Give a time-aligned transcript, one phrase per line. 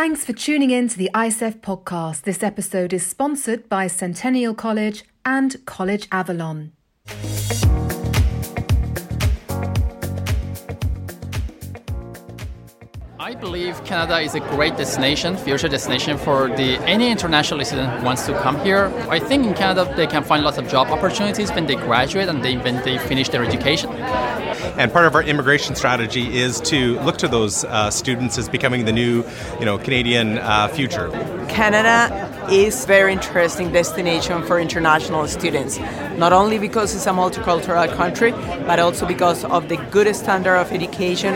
[0.00, 2.22] Thanks for tuning in to the ICEF podcast.
[2.22, 6.72] This episode is sponsored by Centennial College and College Avalon.
[13.18, 18.06] I believe Canada is a great destination, future destination for the any international student who
[18.06, 18.90] wants to come here.
[19.10, 22.42] I think in Canada they can find lots of job opportunities when they graduate and
[22.42, 23.90] they, when they finish their education.
[24.80, 28.86] And part of our immigration strategy is to look to those uh, students as becoming
[28.86, 29.22] the new,
[29.58, 31.10] you know, Canadian uh, future.
[31.50, 35.78] Canada is very interesting destination for international students,
[36.16, 38.30] not only because it's a multicultural country,
[38.64, 41.34] but also because of the good standard of education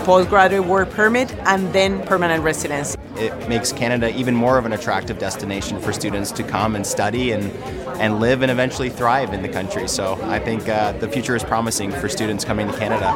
[0.00, 2.96] postgraduate work permit, and then permanent residence.
[3.16, 7.32] It makes Canada even more of an attractive destination for students to come and study
[7.32, 7.44] and,
[8.00, 9.88] and live and eventually thrive in the country.
[9.88, 13.14] So I think uh, the future is promising for students coming to Canada.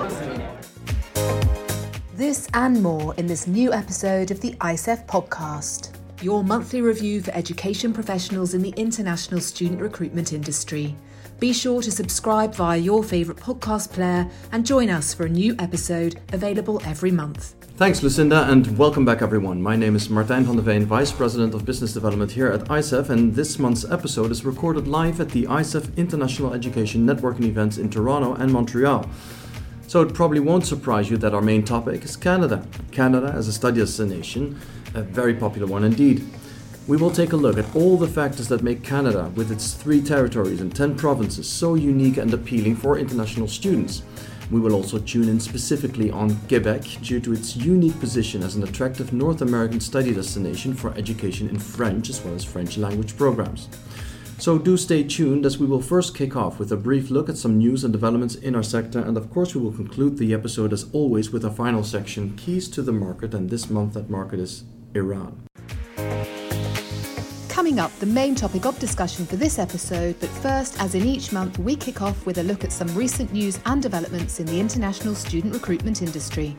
[2.14, 5.90] This and more in this new episode of the ICEF podcast,
[6.22, 10.94] your monthly review for education professionals in the international student recruitment industry.
[11.44, 15.54] Be sure to subscribe via your favourite podcast player and join us for a new
[15.58, 17.54] episode available every month.
[17.76, 19.60] Thanks, Lucinda, and welcome back, everyone.
[19.60, 23.10] My name is Martijn van der Veen, Vice President of Business Development here at ICEF,
[23.10, 27.90] and this month's episode is recorded live at the ICEF International Education Networking events in
[27.90, 29.06] Toronto and Montreal.
[29.86, 32.66] So it probably won't surprise you that our main topic is Canada.
[32.90, 34.58] Canada as a study destination,
[34.94, 36.24] a very popular one indeed.
[36.86, 40.02] We will take a look at all the factors that make Canada, with its three
[40.02, 44.02] territories and 10 provinces, so unique and appealing for international students.
[44.50, 48.64] We will also tune in specifically on Quebec due to its unique position as an
[48.64, 53.70] attractive North American study destination for education in French as well as French language programs.
[54.36, 57.38] So do stay tuned as we will first kick off with a brief look at
[57.38, 60.74] some news and developments in our sector, and of course, we will conclude the episode
[60.74, 64.38] as always with our final section Keys to the Market, and this month that market
[64.38, 65.44] is Iran.
[67.74, 71.32] Coming up, the main topic of discussion for this episode, but first, as in each
[71.32, 74.60] month, we kick off with a look at some recent news and developments in the
[74.60, 76.56] international student recruitment industry.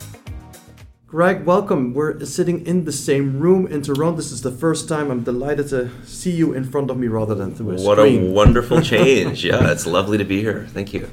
[1.08, 1.94] Greg, welcome.
[1.94, 4.18] We're sitting in the same room in Toronto.
[4.18, 7.34] This is the first time I'm delighted to see you in front of me rather
[7.34, 8.24] than through a what screen.
[8.24, 9.46] What a wonderful change.
[9.46, 10.68] yeah, it's lovely to be here.
[10.72, 11.10] Thank you.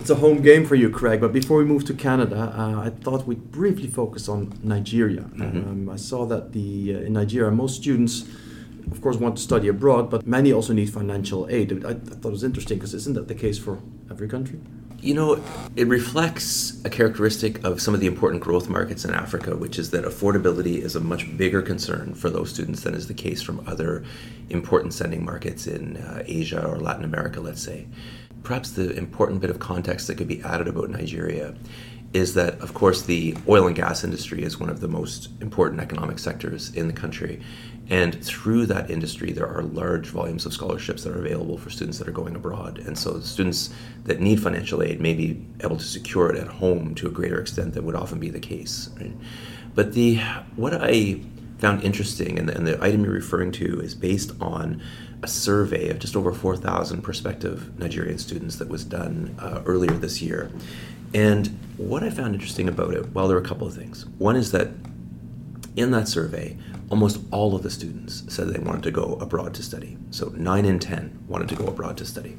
[0.00, 1.22] It's a home game for you, Craig.
[1.22, 5.22] But before we move to Canada, uh, I thought we'd briefly focus on Nigeria.
[5.22, 5.56] Mm-hmm.
[5.56, 8.26] Um, I saw that the uh, in Nigeria, most students
[8.90, 11.84] of course, want to study abroad, but many also need financial aid.
[11.84, 13.80] I, I thought it was interesting because isn't that the case for
[14.10, 14.60] every country?
[15.00, 15.42] You know,
[15.76, 19.90] it reflects a characteristic of some of the important growth markets in Africa, which is
[19.90, 23.62] that affordability is a much bigger concern for those students than is the case from
[23.68, 24.04] other
[24.48, 27.86] important sending markets in uh, Asia or Latin America, let's say.
[28.42, 31.54] Perhaps the important bit of context that could be added about Nigeria
[32.12, 35.80] is that, of course, the oil and gas industry is one of the most important
[35.80, 37.42] economic sectors in the country.
[37.88, 41.98] And through that industry, there are large volumes of scholarships that are available for students
[41.98, 42.78] that are going abroad.
[42.78, 43.70] And so, students
[44.04, 47.40] that need financial aid may be able to secure it at home to a greater
[47.40, 48.90] extent than would often be the case.
[49.00, 49.12] Right?
[49.74, 50.16] But the
[50.56, 51.20] what I
[51.58, 54.82] found interesting, and the, and the item you're referring to, is based on
[55.22, 60.20] a survey of just over 4,000 prospective Nigerian students that was done uh, earlier this
[60.20, 60.50] year.
[61.14, 64.06] And what I found interesting about it, well, there are a couple of things.
[64.18, 64.68] One is that
[65.76, 66.56] in that survey,
[66.90, 69.96] almost all of the students said they wanted to go abroad to study.
[70.10, 72.36] So nine in 10 wanted to go abroad to study.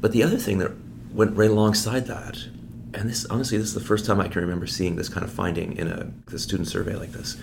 [0.00, 0.72] But the other thing that
[1.12, 2.46] went right alongside that,
[2.92, 5.32] and this honestly, this is the first time I can remember seeing this kind of
[5.32, 7.36] finding in a, student survey like this,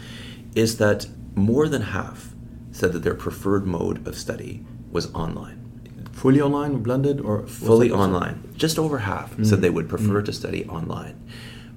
[0.56, 2.34] is that more than half
[2.72, 5.58] said that their preferred mode of study was online.
[6.12, 8.53] Fully online, blended, or fully online?
[8.56, 9.46] Just over half mm.
[9.46, 10.25] said they would prefer mm.
[10.25, 11.20] to study online.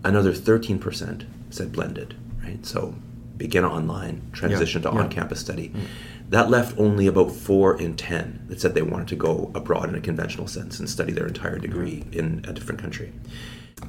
[0.04, 2.64] Another 13% said blended, right?
[2.66, 2.94] So
[3.36, 4.90] begin online, transition yeah.
[4.90, 5.70] to on campus study.
[5.70, 5.86] Mm.
[6.30, 9.94] That left only about four in 10 that said they wanted to go abroad in
[9.94, 13.12] a conventional sense and study their entire degree in a different country.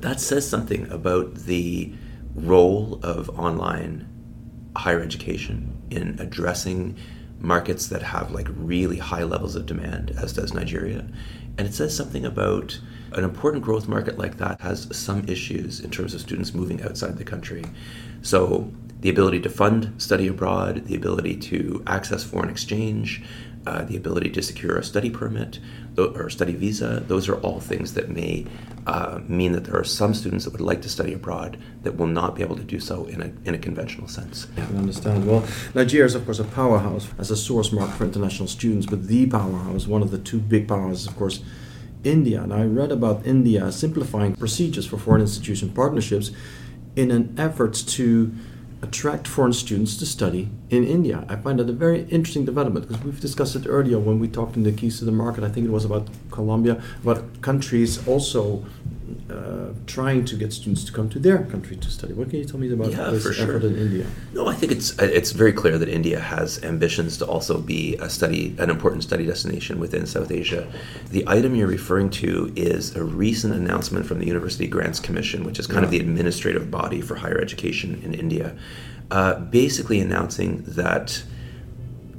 [0.02, 1.94] That says something about the
[2.36, 4.08] role of online
[4.76, 6.98] higher education in addressing
[7.40, 11.08] markets that have like really high levels of demand, as does Nigeria.
[11.58, 12.80] And it says something about
[13.14, 17.18] an important growth market like that has some issues in terms of students moving outside
[17.18, 17.64] the country.
[18.22, 18.70] So
[19.06, 23.22] the ability to fund study abroad, the ability to access foreign exchange,
[23.68, 25.60] uh, the ability to secure a study permit
[25.96, 28.48] or study visa, those are all things that may
[28.88, 32.08] uh, mean that there are some students that would like to study abroad that will
[32.08, 34.48] not be able to do so in a, in a conventional sense.
[34.58, 35.28] I understand.
[35.28, 39.06] Well, Nigeria is, of course, a powerhouse as a source mark for international students, but
[39.06, 41.44] the powerhouse, one of the two big powerhouses, of course,
[42.04, 42.42] India.
[42.42, 46.32] And I read about India simplifying procedures for foreign institution partnerships
[46.96, 48.34] in an effort to
[48.86, 51.26] attract foreign students to study in India.
[51.28, 54.56] I find that a very interesting development because we've discussed it earlier when we talked
[54.56, 55.44] in the keys to the market.
[55.44, 58.64] I think it was about Colombia, about countries also
[59.30, 62.14] uh, trying to get students to come to their country to study.
[62.14, 64.06] What can you tell me about yeah, this for effort in India?
[64.34, 68.08] No, I think it's it's very clear that India has ambitions to also be a
[68.08, 70.72] study, an important study destination within South Asia.
[71.10, 75.58] The item you're referring to is a recent announcement from the University Grants Commission, which
[75.58, 75.86] is kind yeah.
[75.86, 78.56] of the administrative body for higher education in India,
[79.10, 81.24] uh, basically announcing that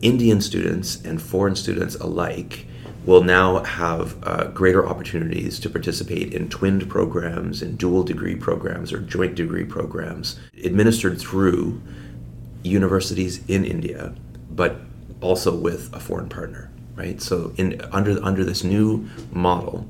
[0.03, 2.67] Indian students and foreign students alike
[3.06, 8.93] will now have uh, greater opportunities to participate in twinned programs, in dual degree programs,
[8.93, 11.81] or joint degree programs administered through
[12.64, 14.12] universities in India,
[14.50, 14.81] but
[15.20, 17.23] also with a foreign partner, right?
[17.23, 19.87] So, in, under, under this new model,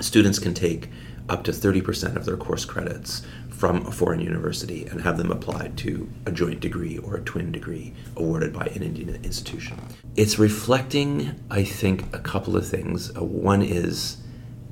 [0.00, 0.90] students can take
[1.28, 3.22] up to 30% of their course credits
[3.64, 7.50] from a foreign university and have them applied to a joint degree or a twin
[7.50, 9.80] degree awarded by an Indian institution.
[10.16, 13.10] It's reflecting, I think, a couple of things.
[13.16, 14.18] Uh, one is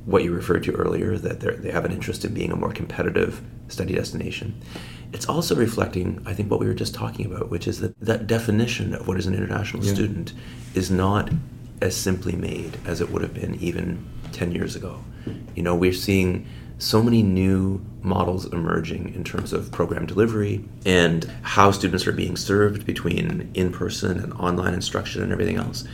[0.05, 3.41] what you referred to earlier, that they have an interest in being a more competitive
[3.69, 4.61] study destination.
[5.15, 8.27] It's also reflecting, I think, what we were just talking about, which is that that
[8.27, 9.95] definition of what is an international yeah.
[9.95, 10.35] student
[10.75, 11.31] is not
[11.81, 15.03] as simply made as it would have been even 10 years ago.
[15.55, 16.47] You know, we're seeing
[16.82, 22.37] so many new models emerging in terms of program delivery and how students are being
[22.37, 25.84] served between in person and online instruction and everything else.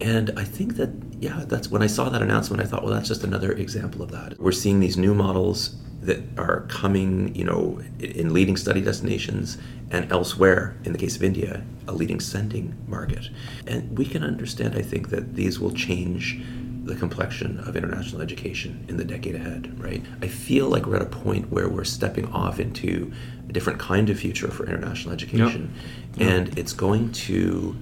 [0.00, 3.08] And I think that, yeah, that's when I saw that announcement, I thought, well, that's
[3.08, 4.38] just another example of that.
[4.38, 9.58] We're seeing these new models that are coming, you know, in leading study destinations
[9.90, 13.28] and elsewhere, in the case of India, a leading sending market.
[13.66, 16.40] And we can understand, I think, that these will change
[16.88, 20.04] the complexion of international education in the decade ahead, right?
[20.22, 23.12] I feel like we're at a point where we're stepping off into
[23.48, 25.72] a different kind of future for international education.
[26.16, 26.28] Yep.
[26.28, 26.58] And yep.
[26.58, 27.76] it's going to,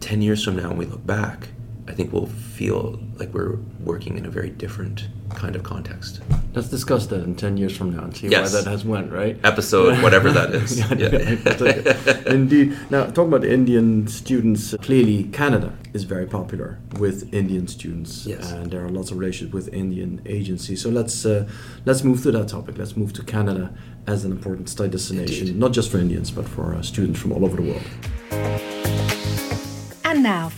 [0.00, 1.48] 10 years from now, when we look back,
[1.88, 6.20] I think we'll feel like we're working in a very different kind of context.
[6.54, 8.52] Let's discuss that in 10 years from now and see yes.
[8.52, 9.38] where that has went, right?
[9.42, 10.78] Episode, whatever that is.
[10.78, 12.22] yeah, yeah.
[12.32, 12.78] Indeed.
[12.90, 18.26] Now, talking about Indian students, clearly Canada is very popular with Indian students.
[18.26, 18.52] Yes.
[18.52, 20.82] And there are lots of relations with Indian agencies.
[20.82, 21.48] So let's, uh,
[21.84, 22.78] let's move to that topic.
[22.78, 23.74] Let's move to Canada
[24.06, 25.58] as an important study destination, Indeed.
[25.58, 28.71] not just for Indians, but for uh, students from all over the world.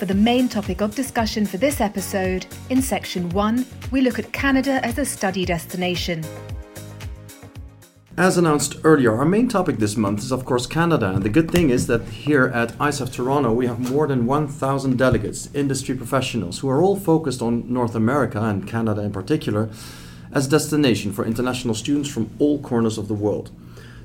[0.05, 2.45] For the main topic of discussion for this episode.
[2.69, 6.23] In section one, we look at Canada as a study destination.
[8.19, 11.15] As announced earlier, our main topic this month is, of course, Canada.
[11.15, 14.99] And the good thing is that here at ICEF Toronto, we have more than 1,000
[14.99, 19.71] delegates, industry professionals, who are all focused on North America and Canada in particular
[20.33, 23.51] as destination for international students from all corners of the world.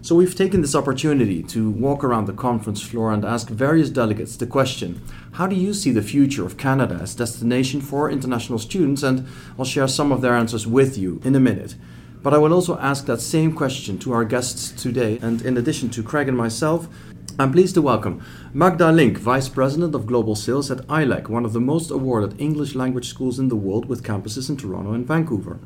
[0.02, 4.38] So we've taken this opportunity to walk around the conference floor and ask various delegates
[4.38, 5.02] the question,
[5.34, 9.04] how do you see the future of Canada as destination for international students?
[9.04, 11.76] And I'll share some of their answers with you in a minute.
[12.24, 15.20] But I will also ask that same question to our guests today.
[15.22, 16.88] And in addition to Craig and myself,
[17.38, 18.24] I'm pleased to welcome
[18.54, 22.74] Magda Link, Vice President of Global Sales at ILAC, one of the most awarded English
[22.74, 25.60] language schools in the world with campuses in Toronto and Vancouver.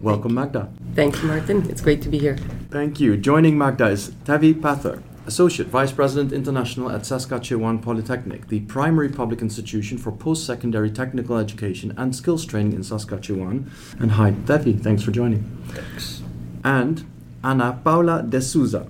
[0.00, 0.70] Welcome, Magda.
[0.94, 1.68] Thank you, Martin.
[1.68, 2.36] It's great to be here.
[2.70, 3.16] Thank you.
[3.16, 9.42] Joining Magda is Tavi Pather, Associate Vice President International at Saskatchewan Polytechnic, the primary public
[9.42, 13.70] institution for post secondary technical education and skills training in Saskatchewan.
[13.98, 14.74] And hi, Tavi.
[14.74, 15.42] Thanks for joining.
[15.70, 16.22] Thanks.
[16.62, 17.04] And
[17.42, 18.86] Ana Paula de Souza,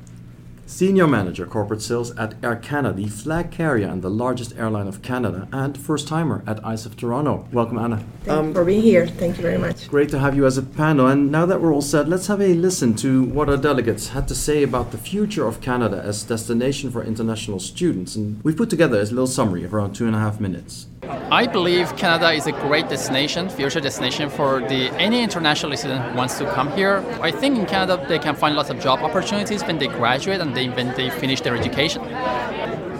[0.68, 5.00] Senior Manager Corporate Sales at Air Canada, the flag carrier and the largest airline of
[5.00, 7.48] Canada, and first timer at ICEF Toronto.
[7.52, 8.04] Welcome, Anna.
[8.24, 9.06] Thank um, you for being here.
[9.06, 9.88] Thank you very much.
[9.88, 11.06] Great to have you as a panel.
[11.06, 14.28] And now that we're all set, let's have a listen to what our delegates had
[14.28, 18.14] to say about the future of Canada as destination for international students.
[18.14, 20.86] And we've put together a little summary of around two and a half minutes.
[21.02, 26.16] I believe Canada is a great destination, future destination for the any international student who
[26.16, 27.04] wants to come here.
[27.20, 30.56] I think in Canada they can find lots of job opportunities when they graduate and
[30.56, 32.02] they, when they finish their education.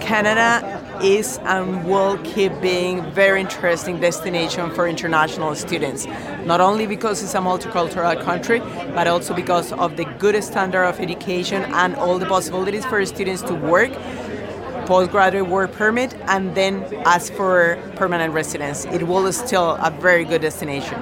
[0.01, 6.07] Canada is and will keep being very interesting destination for international students.
[6.45, 8.61] Not only because it's a multicultural country,
[8.95, 13.43] but also because of the good standard of education and all the possibilities for students
[13.43, 13.91] to work
[14.89, 18.87] postgraduate work permit and then ask for permanent residence.
[18.87, 20.99] It will still a very good destination.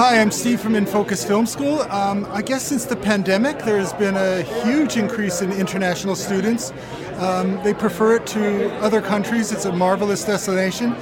[0.00, 1.80] Hi, I'm Steve from InFocus Film School.
[1.92, 6.72] Um, I guess since the pandemic, there has been a huge increase in international students.
[7.18, 9.52] Um, they prefer it to other countries.
[9.52, 10.94] It's a marvelous destination.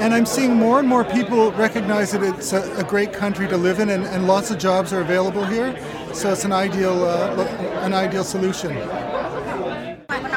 [0.00, 3.58] And I'm seeing more and more people recognize that it's a, a great country to
[3.58, 5.76] live in, and, and, lots of jobs are available here.
[6.14, 7.44] So it's an ideal, uh,
[7.82, 8.72] an ideal solution.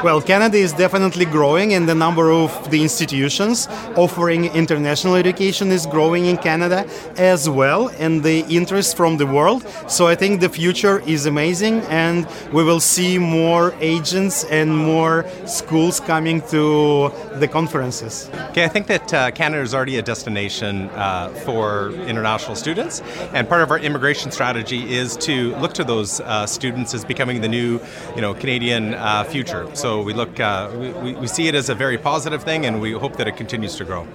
[0.04, 5.86] Well, Canada is definitely growing, and the number of the institutions offering international education is
[5.86, 6.86] growing in Canada
[7.16, 9.66] as well, and the interest from the world.
[9.88, 15.26] So I think the future is amazing, and we will see more agents and more
[15.46, 18.30] schools coming to the conferences.
[18.50, 23.02] Okay, I think that uh, Canada is already a destination uh, for international students,
[23.32, 27.40] and part of our immigration strategy is to look to those uh, students as becoming
[27.40, 27.80] the new,
[28.14, 29.68] you know, Canadian uh, future.
[29.74, 30.70] So we look, uh,
[31.02, 33.76] we, we see it as a very positive thing, and we hope that it continues
[33.76, 34.06] to grow.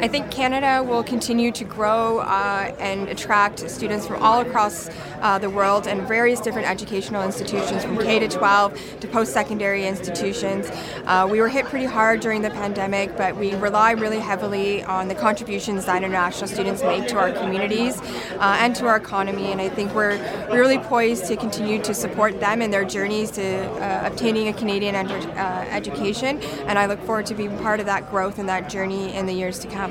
[0.00, 5.38] I think Canada will continue to grow uh, and attract students from all across uh,
[5.38, 10.68] the world and various different educational institutions from K to 12 to post secondary institutions.
[11.04, 15.08] Uh, we were hit pretty hard during the pandemic, but we rely really heavily on
[15.08, 19.52] the contributions that international students make to our communities uh, and to our economy.
[19.52, 20.18] And I think we're
[20.52, 24.94] really poised to continue to support them in their journeys to uh, obtaining a Canadian
[24.94, 26.40] uh, education.
[26.66, 29.32] And I look forward to being part of that growth and that journey in the
[29.32, 29.83] years to come.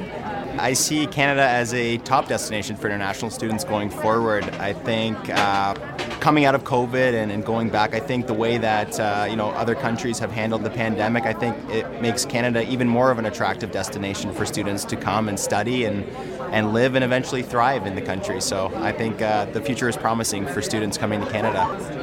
[0.58, 4.44] I see Canada as a top destination for international students going forward.
[4.56, 5.74] I think uh,
[6.20, 9.36] coming out of COVID and, and, going back, I think the way that uh, you
[9.36, 13.20] know other countries have handled the pandemic, I think it makes Canada even more of
[13.20, 16.06] an attractive destination for students to come and study and
[16.54, 18.40] and live and eventually thrive in the country.
[18.40, 22.03] So I think uh, the future is promising for students coming to Canada.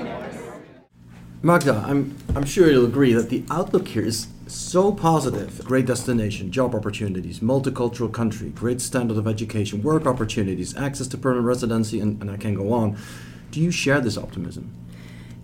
[1.43, 5.65] Magda, I'm, I'm sure you'll agree that the outlook here is so positive.
[5.65, 11.47] Great destination, job opportunities, multicultural country, great standard of education, work opportunities, access to permanent
[11.47, 12.99] residency, and, and I can go on.
[13.53, 14.71] Do you share this optimism?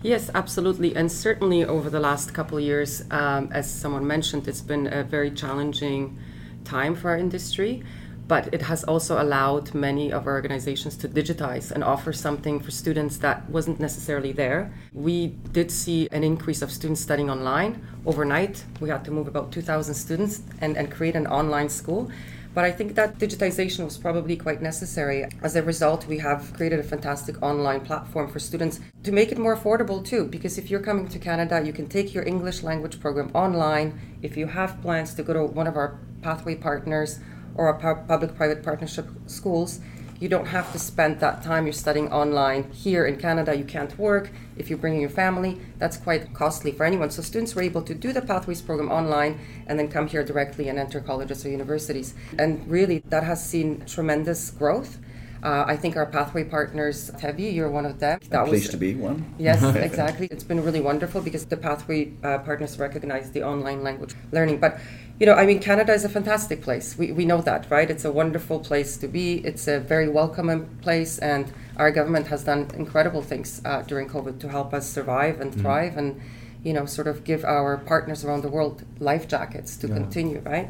[0.03, 0.95] Yes, absolutely.
[0.95, 5.03] And certainly over the last couple of years, um, as someone mentioned, it's been a
[5.03, 6.19] very challenging
[6.65, 7.83] time for our industry
[8.29, 12.71] but it has also allowed many of our organizations to digitize and offer something for
[12.71, 14.73] students that wasn't necessarily there.
[14.93, 18.65] We did see an increase of students studying online overnight.
[18.81, 22.11] We had to move about 2,000 students and, and create an online school.
[22.57, 25.27] But I think that digitization was probably quite necessary.
[25.43, 29.37] As a result, we have created a fantastic online platform for students to make it
[29.37, 30.25] more affordable too.
[30.25, 34.01] Because if you're coming to Canada, you can take your English language program online.
[34.23, 37.21] If you have plans to go to one of our pathway partners,
[37.57, 39.81] or our public-private partnership schools,
[40.19, 42.71] you don't have to spend that time you're studying online.
[42.71, 44.31] Here in Canada, you can't work.
[44.57, 47.11] If you're bringing your family, that's quite costly for anyone.
[47.11, 50.69] So students were able to do the Pathways program online and then come here directly
[50.69, 52.15] and enter colleges or universities.
[52.39, 54.99] And really, that has seen tremendous growth.
[55.43, 58.19] Uh, I think our pathway partners, Tevi, you're one of them.
[58.31, 59.35] That I'm pleased was, to be one.
[59.39, 60.29] Yes, exactly.
[60.31, 64.59] It's been really wonderful because the pathway uh, partners recognize the online language learning.
[64.59, 64.81] But
[65.19, 66.99] you know, I mean, Canada is a fantastic place.
[66.99, 67.91] We, we know that, right?
[67.91, 69.39] It's a wonderful place to be.
[69.47, 74.39] It's a very welcoming place, and our government has done incredible things uh, during COVID
[74.41, 75.63] to help us survive and mm-hmm.
[75.63, 75.99] thrive, mm.
[75.99, 76.21] and
[76.63, 79.95] you know, sort of give our partners around the world life jackets to yeah.
[79.95, 80.69] continue, right?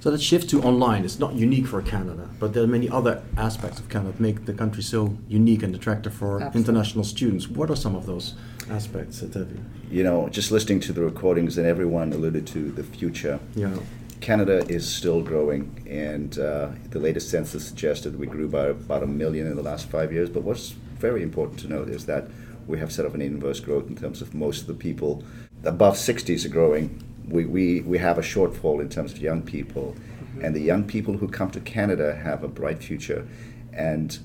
[0.00, 3.22] So that shift to online is not unique for Canada, but there are many other
[3.36, 6.60] aspects of Canada that make the country so unique and attractive for Absolutely.
[6.60, 7.48] international students.
[7.48, 8.34] What are some of those
[8.70, 9.58] aspects, Tevi?
[9.90, 13.40] You know, just listening to the recordings and everyone alluded to the future.
[13.54, 13.76] Yeah.
[14.20, 19.06] Canada is still growing, and uh, the latest census suggested we grew by about a
[19.06, 20.28] million in the last five years.
[20.28, 22.28] But what's very important to note is that
[22.66, 25.22] we have sort of an inverse growth in terms of most of the people
[25.64, 29.94] above 60s are growing we, we, we have a shortfall in terms of young people.
[29.94, 30.44] Mm-hmm.
[30.44, 33.26] And the young people who come to Canada have a bright future.
[33.72, 34.18] And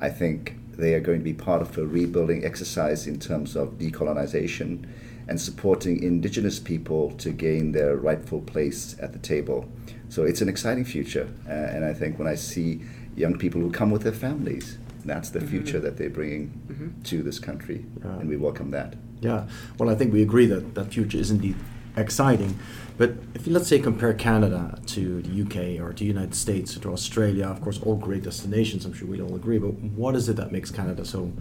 [0.00, 3.78] I think they are going to be part of a rebuilding exercise in terms of
[3.78, 4.86] decolonization
[5.28, 9.68] and supporting indigenous people to gain their rightful place at the table.
[10.08, 11.28] So it's an exciting future.
[11.46, 12.82] Uh, and I think when I see
[13.16, 15.48] young people who come with their families, that's the mm-hmm.
[15.48, 17.02] future that they're bringing mm-hmm.
[17.02, 17.84] to this country.
[18.04, 18.18] Yeah.
[18.18, 18.94] And we welcome that.
[19.20, 19.48] Yeah.
[19.78, 21.56] Well, I think we agree that that future is indeed
[21.96, 22.58] exciting.
[22.98, 26.76] But if you let's say compare Canada to the UK or to the United States
[26.76, 28.84] or to Australia, of course, all great destinations.
[28.84, 29.58] I'm sure we all agree.
[29.58, 31.32] But what is it that makes Canada so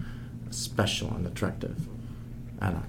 [0.49, 1.87] special and attractive?
[2.61, 2.83] Anna.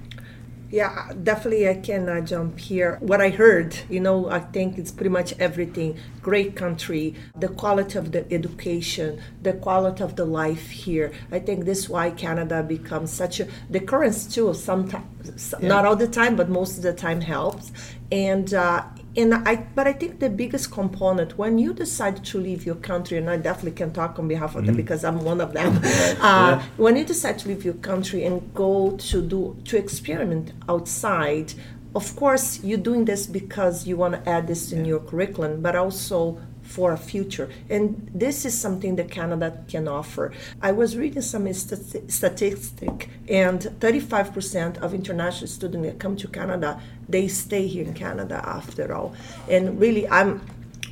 [0.72, 2.96] Yeah, definitely I can uh, jump here.
[3.00, 5.98] What I heard, you know, I think it's pretty much everything.
[6.22, 11.12] Great country, the quality of the education, the quality of the life here.
[11.30, 14.54] I think this is why Canada becomes such a the currents too.
[14.54, 15.68] Sometimes, yeah.
[15.68, 17.70] not all the time, but most of the time helps.
[18.10, 22.64] And uh, and I, but I think the biggest component when you decide to leave
[22.64, 24.66] your country, and I definitely can talk on behalf of mm-hmm.
[24.66, 25.76] them because I'm one of them.
[25.76, 25.80] uh,
[26.22, 26.62] yeah.
[26.78, 31.52] When you decide to leave your country and go to do to experiment outside,
[31.94, 34.92] of course you're doing this because you want to add this in yeah.
[34.92, 37.50] your curriculum, but also for a future.
[37.68, 40.32] And this is something that Canada can offer.
[40.60, 46.80] I was reading some stati- statistic, and 35% of international students that come to Canada,
[47.08, 49.14] they stay here in Canada after all.
[49.48, 50.40] And really, I'm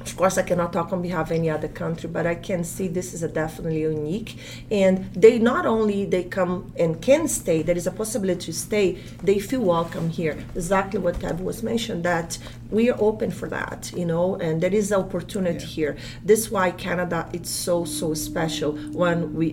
[0.01, 2.89] of course, I cannot talk on behalf of any other country, but I can see
[2.89, 4.37] this is a definitely unique.
[4.71, 8.99] And they not only they come and can stay, there is a possibility to stay.
[9.23, 10.43] They feel welcome here.
[10.55, 12.39] Exactly what Tab was mentioned that
[12.71, 15.67] we are open for that, you know, and there is opportunity yeah.
[15.67, 15.97] here.
[16.25, 19.51] This is why Canada it's so so special when we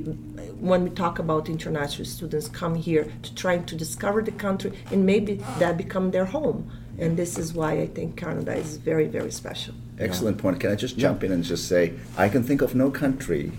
[0.59, 5.05] when we talk about international students come here to trying to discover the country and
[5.05, 6.71] maybe that become their home.
[6.99, 9.73] And this is why I think Canada is very very special.
[9.99, 10.59] Excellent point.
[10.59, 13.51] Can I just jump in and just say, I can think of no country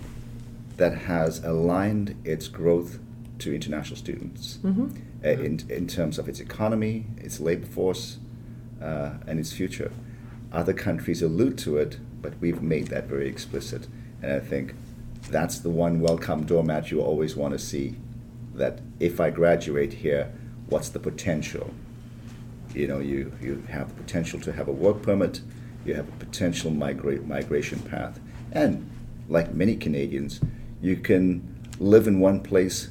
[0.77, 2.99] that has aligned its growth
[3.39, 4.89] to international students mm-hmm.
[5.23, 8.17] uh, in, in terms of its economy, its labor force,
[8.81, 9.91] uh, and its future.
[10.51, 13.87] Other countries allude to it, but we've made that very explicit.
[14.21, 14.73] And I think
[15.29, 17.95] that's the one welcome doormat you always want to see.
[18.53, 20.33] That if I graduate here,
[20.67, 21.73] what's the potential?
[22.73, 25.41] You know, you, you have the potential to have a work permit,
[25.85, 28.19] you have a potential migra- migration path.
[28.51, 28.89] And
[29.27, 30.39] like many Canadians,
[30.81, 32.89] you can live in one place,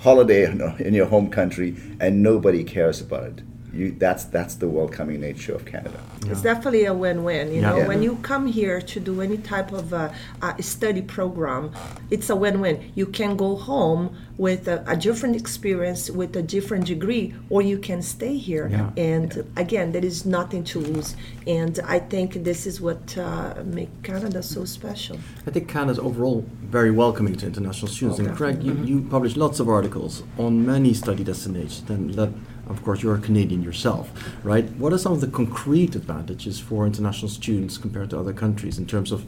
[0.00, 0.44] holiday
[0.78, 5.54] in your home country, and nobody cares about it you that's that's the welcoming nature
[5.54, 6.00] of Canada.
[6.24, 6.32] Yeah.
[6.32, 7.48] It's definitely a win-win.
[7.48, 7.70] You yeah.
[7.70, 7.88] know, yeah.
[7.88, 10.10] when you come here to do any type of uh,
[10.40, 11.72] uh, study program,
[12.10, 12.92] it's a win-win.
[12.94, 17.78] You can go home with a, a, different experience, with a different degree, or you
[17.78, 18.92] can stay here.
[18.96, 21.14] And again, there is nothing to lose.
[21.46, 25.18] And I think this is what uh, makes Canada so special.
[25.46, 28.20] I think Canada is overall very welcoming to international students.
[28.20, 28.84] Oh, and Craig, you, mm-hmm.
[28.84, 31.82] you publish lots of articles on many study destinations.
[31.82, 32.30] Then that
[32.68, 34.10] of course, you're a Canadian yourself,
[34.44, 34.64] right?
[34.70, 38.86] What are some of the concrete advantages for international students compared to other countries in
[38.86, 39.22] terms of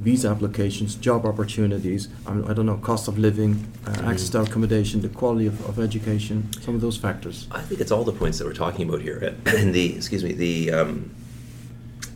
[0.00, 4.08] visa applications, job opportunities, I don't know, cost of living, uh, mm-hmm.
[4.08, 7.46] access to accommodation, the quality of, of, education, some of those factors?
[7.50, 9.36] I think it's all the points that we're talking about here.
[9.46, 11.10] And the, excuse me, the, um,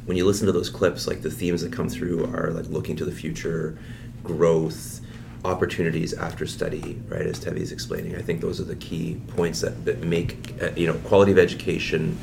[0.06, 2.96] when you listen to those clips, like the themes that come through are like looking
[2.96, 3.78] to the future,
[4.22, 5.00] growth,
[5.44, 7.26] opportunities after study, right?
[7.26, 10.70] As Tevi is explaining, I think those are the key points that, that make uh,
[10.76, 12.18] you know quality of education,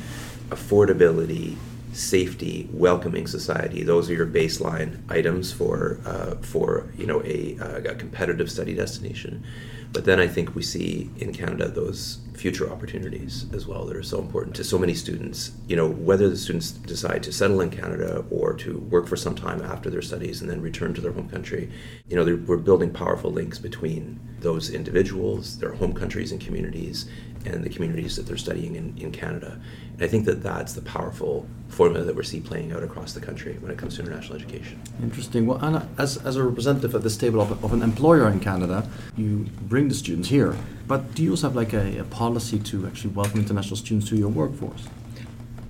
[0.48, 1.56] affordability,
[1.92, 3.82] safety, welcoming society.
[3.82, 8.74] Those are your baseline items for uh, for you know a, uh, a competitive study
[8.74, 9.44] destination.
[9.92, 14.02] But then I think we see in Canada those future opportunities as well that are
[14.02, 15.52] so important to so many students.
[15.68, 19.34] You know, whether the students decide to settle in Canada or to work for some
[19.34, 21.70] time after their studies and then return to their home country,
[22.08, 27.08] you know, we're building powerful links between those individuals, their home countries and communities,
[27.44, 29.60] and the communities that they're studying in, in Canada.
[29.94, 33.20] And I think that that's the powerful formula that we see playing out across the
[33.20, 34.80] country when it comes to international education.
[35.02, 35.46] Interesting.
[35.46, 38.88] Well, Anna, as, as a representative at this table of, of an employer in Canada,
[39.16, 42.86] you bring the students here, but do you also have like a, a policy to
[42.86, 44.86] actually welcome international students to your workforce?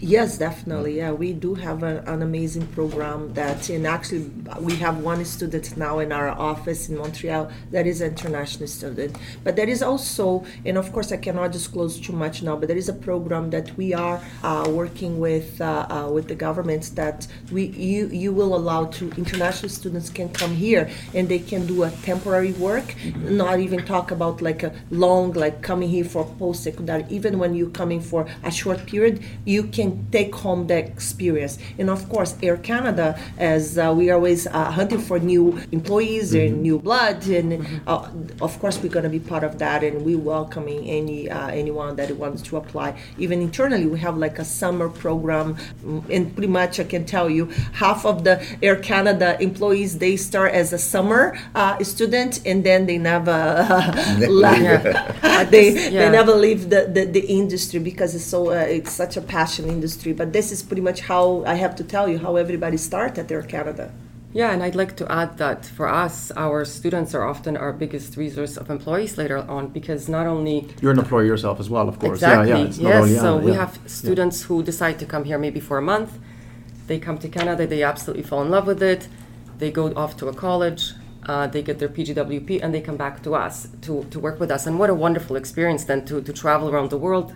[0.04, 0.96] Yes, definitely.
[0.96, 5.76] Yeah, we do have a, an amazing program that, and actually, we have one student
[5.76, 9.16] now in our office in Montreal that is an international student.
[9.44, 12.76] But there is also, and of course, I cannot disclose too much now, but there
[12.76, 17.28] is a program that we are uh, working with uh, uh, with the government that
[17.52, 21.84] we you you will allow to international students can come here and they can do
[21.84, 23.36] a temporary work, mm-hmm.
[23.36, 27.04] not even talk about like a long like coming here for post secondary.
[27.08, 31.58] Even when you're coming for a short period, you can take home the experience.
[31.78, 36.32] And of course, Air Canada, as uh, we are always uh, hunting for new employees
[36.32, 36.54] mm-hmm.
[36.54, 37.88] and new blood, and mm-hmm.
[37.88, 41.48] uh, of course we're going to be part of that, and we're welcoming any uh,
[41.48, 42.96] anyone that wants to apply.
[43.18, 47.28] Even internally, we have like a summer program, mm, and pretty much I can tell
[47.28, 52.62] you half of the Air Canada employees they start as a summer uh, student, and
[52.64, 53.32] then they never
[55.50, 56.02] they yeah.
[56.02, 59.68] they never leave the, the, the industry because it's so uh, it's such a passion
[59.82, 60.12] industry.
[60.12, 63.32] But this is pretty much how I have to tell you how everybody started at
[63.32, 63.86] Air Canada.
[64.40, 66.16] Yeah, and I'd like to add that for us,
[66.46, 70.96] our students are often our biggest resource of employees later on because not only you're
[70.98, 72.18] an employer yourself as well, of course.
[72.22, 72.48] Exactly.
[72.48, 73.02] Yeah, yeah, yes.
[73.02, 74.46] Only, so yeah, we have students yeah.
[74.48, 76.12] who decide to come here maybe for a month.
[76.88, 79.02] They come to Canada, they absolutely fall in love with it.
[79.60, 80.82] They go off to a college,
[81.30, 84.50] uh, they get their PGWP, and they come back to us to, to work with
[84.56, 84.62] us.
[84.66, 87.28] And what a wonderful experience then to, to travel around the world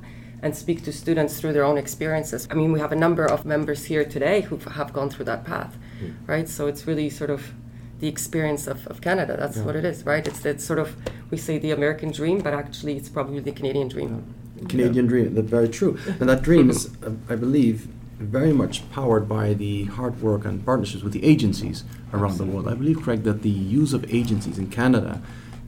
[0.43, 2.47] and speak to students through their own experiences.
[2.51, 5.45] I mean, we have a number of members here today who have gone through that
[5.45, 6.15] path, mm.
[6.27, 6.49] right?
[6.49, 7.53] So it's really sort of
[7.99, 9.37] the experience of, of Canada.
[9.39, 9.65] That's yeah.
[9.65, 10.27] what it is, right?
[10.27, 10.97] It's, it's sort of,
[11.31, 14.35] we say the American dream, but actually it's probably the Canadian dream.
[14.57, 14.69] Yeah.
[14.69, 15.11] Canadian yeah.
[15.11, 15.99] dream, that's very true.
[16.21, 20.65] And that dream is, uh, I believe, very much powered by the hard work and
[20.65, 22.47] partnerships with the agencies around Absolutely.
[22.47, 22.69] the world.
[22.69, 25.21] I believe, Craig, that the use of agencies in Canada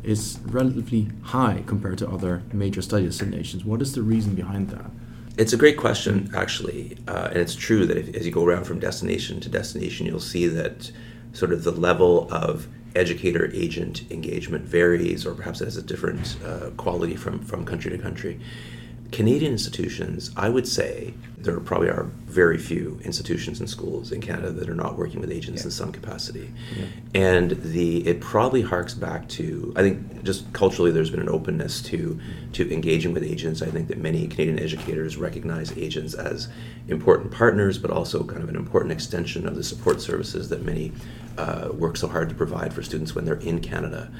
[0.02, 3.64] is relatively high compared to other major study destinations.
[3.64, 4.90] What is the reason behind that?
[5.36, 8.64] It's a great question, actually, uh, and it's true that if, as you go around
[8.64, 10.90] from destination to destination, you'll see that
[11.32, 16.36] sort of the level of educator agent engagement varies, or perhaps it has a different
[16.44, 18.40] uh, quality from, from country to country.
[19.10, 24.50] Canadian institutions, I would say there probably are very few institutions and schools in Canada
[24.50, 25.66] that are not working with agents yeah.
[25.66, 26.52] in some capacity.
[26.76, 26.84] Yeah.
[27.14, 31.80] And the it probably harks back to I think just culturally there's been an openness
[31.82, 32.20] to
[32.52, 33.62] to engaging with agents.
[33.62, 36.48] I think that many Canadian educators recognize agents as
[36.88, 40.92] important partners, but also kind of an important extension of the support services that many
[41.38, 44.10] uh, work so hard to provide for students when they're in Canada.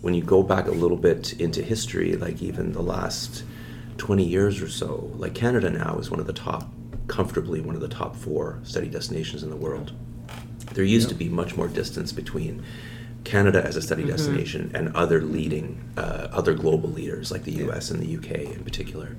[0.00, 3.44] When you go back a little bit into history, like even the last
[3.98, 6.70] 20 years or so, like Canada now is one of the top,
[7.06, 9.92] comfortably one of the top four study destinations in the world.
[10.72, 12.64] There used to be much more distance between
[13.24, 14.12] Canada as a study mm-hmm.
[14.12, 17.90] destination and other leading, uh, other global leaders like the U.S.
[17.90, 18.46] and the U.K.
[18.46, 19.16] in particular.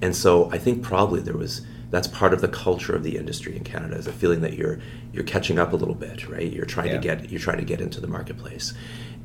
[0.00, 3.56] And so I think probably there was that's part of the culture of the industry
[3.56, 4.78] in Canada is a feeling that you're
[5.12, 6.52] you're catching up a little bit, right?
[6.52, 6.94] You're trying yeah.
[6.94, 8.74] to get you're trying to get into the marketplace,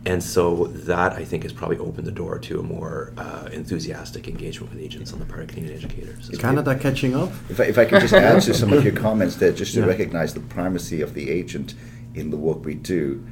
[0.05, 4.27] and so that I think has probably opened the door to a more uh, enthusiastic
[4.27, 6.29] engagement with agents on the part of Canadian educators.
[6.29, 7.31] Is Canada catching up?
[7.49, 9.79] If I, if I could just add to some of your comments there, just to
[9.79, 9.85] yeah.
[9.85, 11.75] recognize the primacy of the agent
[12.15, 13.25] in the work we do.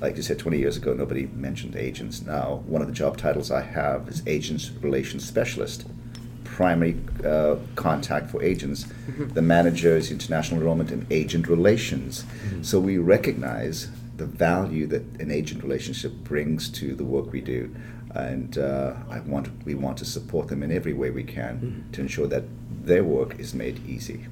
[0.00, 2.22] Like you said, 20 years ago, nobody mentioned agents.
[2.22, 5.86] Now, one of the job titles I have is Agents Relations Specialist
[6.44, 8.84] primary uh, contact for agents.
[8.84, 9.28] Mm-hmm.
[9.28, 12.24] The manager is international enrollment and agent relations.
[12.24, 12.62] Mm-hmm.
[12.62, 13.88] So we recognize
[14.20, 17.74] the value that an agent relationship brings to the work we do,
[18.14, 21.90] and uh, I want we want to support them in every way we can mm-hmm.
[21.92, 22.44] to ensure that
[22.84, 24.26] their work is made easy.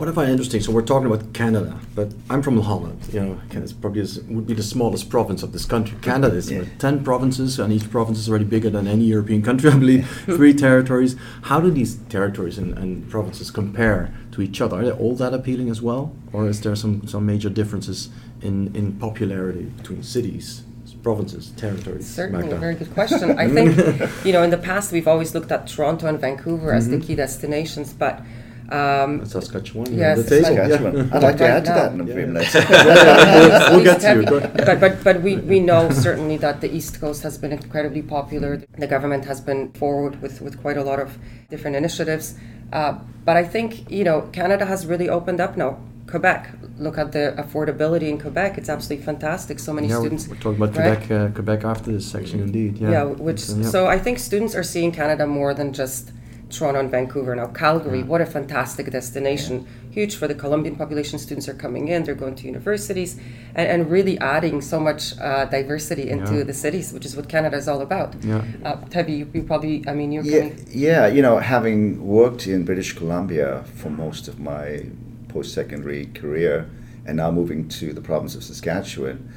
[0.00, 3.06] What if I find interesting, so we're talking about Canada, but I'm from Holland.
[3.12, 5.98] You know, it's probably would be the smallest province of this country.
[6.00, 6.64] Canada is yeah.
[6.78, 10.08] ten provinces, and each province is already bigger than any European country, I believe.
[10.24, 11.16] Three territories.
[11.42, 14.80] How do these territories and, and provinces compare to each other?
[14.80, 18.08] Are they all that appealing as well, or is there some some major differences
[18.40, 20.62] in, in popularity between cities,
[21.02, 22.08] provinces, territories?
[22.08, 22.56] Certainly, Magda.
[22.56, 23.38] a very good question.
[23.38, 23.76] I think,
[24.24, 27.00] you know, in the past we've always looked at Toronto and Vancouver as mm-hmm.
[27.00, 28.22] the key destinations, but
[28.70, 29.92] um, Saskatchewan.
[29.96, 30.96] Yes, the Saskatchewan.
[30.96, 31.16] Yeah.
[31.16, 32.54] I'd like to add to that in a few minutes.
[32.54, 34.40] we'll get to you.
[34.64, 38.62] But, but, but we, we know certainly that the East Coast has been incredibly popular.
[38.78, 42.36] The government has been forward with, with quite a lot of different initiatives.
[42.72, 45.78] Uh, but I think, you know, Canada has really opened up now.
[46.06, 46.50] Quebec.
[46.78, 49.60] Look at the affordability in Quebec; it's absolutely fantastic.
[49.60, 50.26] So many yeah, students.
[50.26, 50.98] We're talking about right?
[50.98, 52.78] Quebec, uh, Quebec after this section, indeed.
[52.78, 53.68] Yeah, yeah which uh, yeah.
[53.68, 56.10] so I think students are seeing Canada more than just
[56.50, 57.34] Toronto and Vancouver.
[57.34, 59.66] Now Calgary, what a fantastic destination!
[59.90, 61.18] Huge for the Colombian population.
[61.18, 63.18] Students are coming in; they're going to universities,
[63.54, 67.56] and, and really adding so much uh, diversity into the cities, which is what Canada
[67.56, 68.14] is all about.
[68.22, 71.06] Yeah, uh, Tevi, you, you, probably, I mean, you're yeah, yeah.
[71.06, 74.86] You know, having worked in British Columbia for most of my
[75.28, 76.68] post secondary career
[77.06, 79.32] and now moving to the province of Saskatchewan,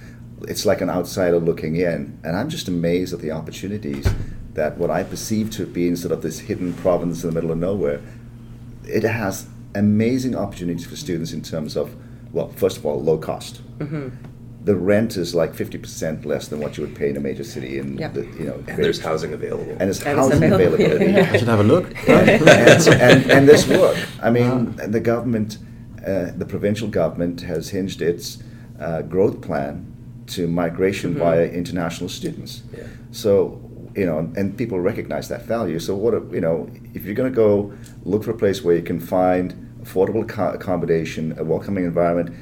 [0.47, 2.19] it's like an outsider looking in.
[2.23, 4.07] And I'm just amazed at the opportunities
[4.53, 7.57] that what I perceive to be sort of this hidden province in the middle of
[7.57, 8.01] nowhere,
[8.85, 11.95] it has amazing opportunities for students in terms of,
[12.31, 13.61] well, first of all, low cost.
[13.79, 14.09] Mm-hmm.
[14.63, 17.43] The rent is like fifty percent less than what you would pay in a major
[17.43, 18.13] city, in yep.
[18.13, 18.63] the, you know.
[18.67, 19.69] And there's housing available.
[19.71, 20.75] And there's and housing available.
[20.75, 21.19] availability.
[21.19, 21.87] I should have a look.
[22.07, 22.47] and,
[22.87, 23.97] and, and, this work.
[24.21, 24.87] I mean, wow.
[24.87, 25.57] the government
[26.05, 28.43] uh, the provincial government has hinged its
[28.79, 29.85] uh, growth plan
[30.27, 31.19] to migration mm-hmm.
[31.19, 32.63] via international students.
[32.75, 32.87] Yeah.
[33.11, 33.62] So,
[33.95, 35.79] you know, and people recognize that value.
[35.79, 38.81] So, what, you know, if you're going to go look for a place where you
[38.81, 39.53] can find
[39.83, 40.23] affordable
[40.55, 42.35] accommodation, a welcoming environment,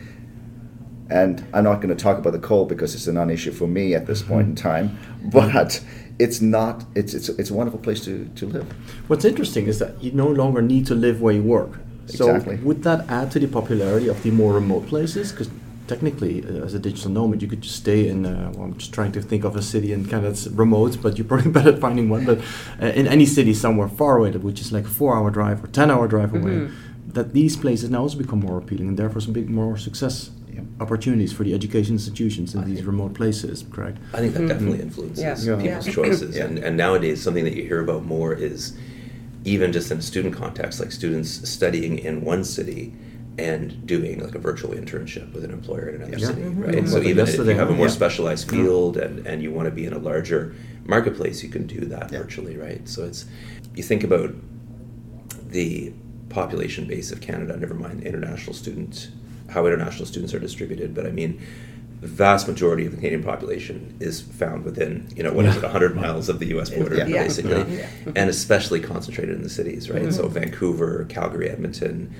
[1.10, 3.96] and I'm not going to talk about the cold because it's a non-issue for me
[3.96, 4.68] at this point in mm-hmm.
[4.68, 5.00] time,
[5.32, 5.84] but
[6.20, 8.72] it's not it's, it's it's a wonderful place to, to live.
[9.08, 11.80] What's interesting is that you no longer need to live where you work.
[12.06, 12.58] So exactly.
[12.58, 15.32] would that add to the popularity of the more remote places?
[15.32, 15.50] Because
[15.92, 18.26] technically, uh, as a digital nomad, you could just stay in.
[18.26, 21.18] Uh, well, I'm just trying to think of a city in Canada that's remote, but
[21.18, 22.24] you're probably better at finding one.
[22.26, 22.40] But
[22.82, 25.68] uh, in any city somewhere far away, that which is like a four-hour drive or
[25.68, 27.12] ten-hour drive away, mm-hmm.
[27.18, 30.32] that these places now also become more appealing, and therefore some big more success
[30.80, 33.66] opportunities for the education institutions in I these remote places.
[33.72, 33.98] Correct?
[34.14, 34.48] I think that mm-hmm.
[34.48, 35.56] definitely influences yeah.
[35.58, 35.94] people's yeah.
[35.94, 36.46] choices, yeah.
[36.46, 38.78] and and nowadays something that you hear about more is
[39.44, 42.94] even just in a student context, like students studying in one city
[43.38, 46.28] and doing like a virtual internship with an employer in another yeah.
[46.28, 46.64] city, mm-hmm.
[46.64, 46.88] right?
[46.88, 47.92] So even if you have a more yeah.
[47.92, 51.82] specialized field and, and you want to be in a larger marketplace, you can do
[51.86, 52.20] that yeah.
[52.20, 52.88] virtually, right?
[52.88, 53.26] So it's
[53.76, 54.34] you think about
[55.48, 55.94] the
[56.30, 59.10] population base of Canada, never mind international students,
[59.50, 61.42] how international students are distributed, but I mean,
[62.00, 65.62] the vast majority of the Canadian population is found within, you know, what is it,
[65.62, 66.72] 100 miles of the U.S.
[66.72, 67.06] border, Yeah.
[67.06, 67.24] Yeah.
[67.24, 67.88] basically, Yeah.
[68.16, 70.12] and especially concentrated in the cities, right?
[70.12, 70.32] So Mhm.
[70.32, 72.12] Vancouver, Calgary, Edmonton,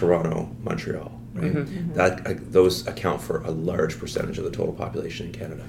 [0.00, 1.54] Toronto, Montreal, right?
[1.54, 1.66] Mhm.
[1.66, 1.94] Mhm.
[1.94, 5.64] That uh, those account for a large percentage of the total population in Canada.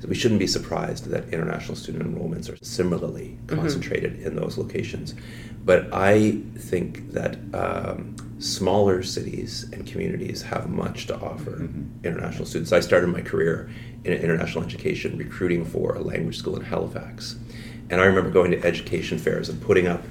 [0.00, 3.54] So we shouldn't be surprised that international student enrollments are similarly Mhm.
[3.56, 5.14] concentrated in those locations.
[5.64, 11.68] But I think that um, smaller cities and communities have much to offer
[12.04, 12.72] international students.
[12.72, 13.68] I started my career
[14.04, 17.36] in international education recruiting for a language school in Halifax.
[17.90, 20.02] And I remember going to education fairs and putting up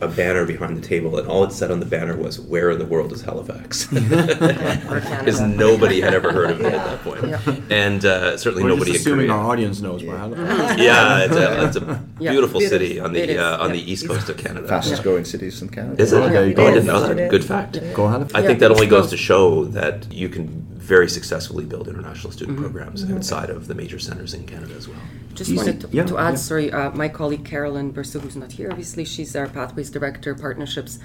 [0.00, 2.78] a banner behind the table, and all it said on the banner was, Where in
[2.78, 3.88] the world is Halifax?
[3.92, 7.70] Because nobody had ever heard of it at that point.
[7.70, 9.38] And uh, certainly We're nobody just assuming Korea.
[9.38, 10.80] our audience knows where Halifax.
[10.88, 11.80] Yeah, it's a, it's a
[12.18, 12.60] beautiful Beautiful.
[12.60, 13.76] city on the uh, on yeah.
[13.76, 14.66] the east coast of Canada.
[14.68, 15.02] Fastest Yeah.
[15.02, 16.02] growing cities in Canada.
[16.02, 16.16] Is it?
[16.22, 17.18] Oh, there Oh, I didn't know It that.
[17.24, 17.30] is.
[17.30, 17.80] Good fact.
[17.94, 18.34] Go Halifax.
[18.34, 22.56] I think that only goes to show that you can very successfully build international student
[22.58, 22.62] Mhm.
[22.62, 23.16] programs Mhm.
[23.16, 24.96] outside of the major centers in Canada as well.
[25.34, 29.04] Just wanted to, to add, sorry, uh, my colleague Carolyn Bursa, who's not here, obviously,
[29.04, 30.98] she's our Pathways Director, Partnerships,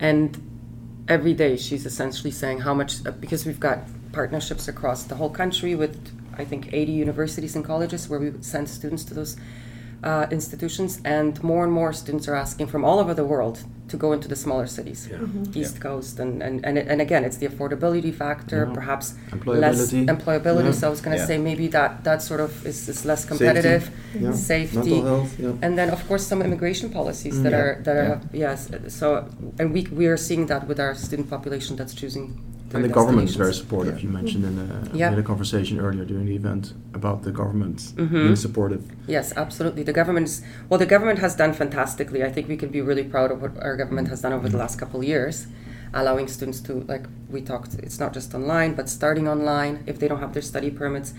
[0.00, 0.40] and
[1.06, 5.28] every day she's essentially saying how much, uh, because we've got partnerships across the whole
[5.30, 5.96] country with,
[6.38, 9.36] I think, 80 universities and colleges where we send students to those
[10.02, 13.96] uh, institutions, and more and more students are asking from all over the world to
[13.96, 15.56] go into the smaller cities, Mhm.
[15.56, 18.74] East Coast, and and, and, and again, it's the affordability factor, Yeah.
[18.74, 20.06] perhaps less Employability.
[20.14, 20.64] employability.
[20.72, 20.78] Yeah.
[20.80, 21.26] So I was going to Yeah.
[21.30, 23.28] say maybe that that sort of is, is less Safety.
[23.38, 23.82] competitive,
[24.20, 24.32] Yeah.
[24.32, 25.52] safety, Mental health, yeah.
[25.64, 27.62] and then of course some immigration policies that Mm.
[27.62, 28.10] are that Yeah.
[28.12, 28.58] are yes.
[28.88, 29.06] So
[29.60, 32.26] and we we are seeing that with our student population that's choosing.
[32.74, 34.02] And the government is very supportive.
[34.02, 35.08] You mentioned in a, Yeah.
[35.10, 38.10] we had a conversation earlier during the event about the government Mhm.
[38.10, 38.82] being supportive.
[39.06, 39.82] Yes, absolutely.
[39.84, 40.78] The government is well.
[40.78, 42.24] The government has done fantastically.
[42.24, 44.58] I think we can be really proud of what our government has done over the
[44.58, 45.46] last couple of years,
[45.94, 47.74] allowing students to like we talked.
[47.86, 51.14] It's not just online, but starting online if they don't have their study permits.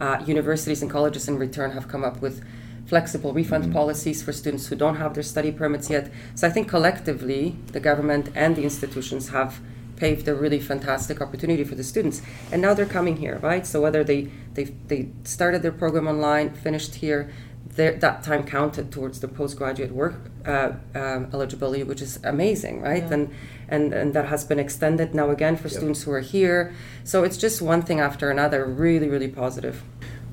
[0.00, 2.40] Uh, universities and colleges in return have come up with
[2.86, 6.10] flexible refund policies for students who don't have their study permits yet.
[6.34, 9.60] So I think collectively, the government and the institutions have
[10.02, 12.22] paved a really fantastic opportunity for the students.
[12.50, 13.64] And now they're coming here, right?
[13.64, 14.20] So whether they
[14.54, 17.30] they, they started their program online, finished here,
[17.76, 23.04] that time counted towards the postgraduate work uh, um, eligibility, which is amazing, right?
[23.04, 23.14] Yeah.
[23.14, 23.24] And,
[23.68, 25.76] and and that has been extended now again for Yep.
[25.78, 26.74] students who are here.
[27.04, 29.76] So it's just one thing after another, really, really positive.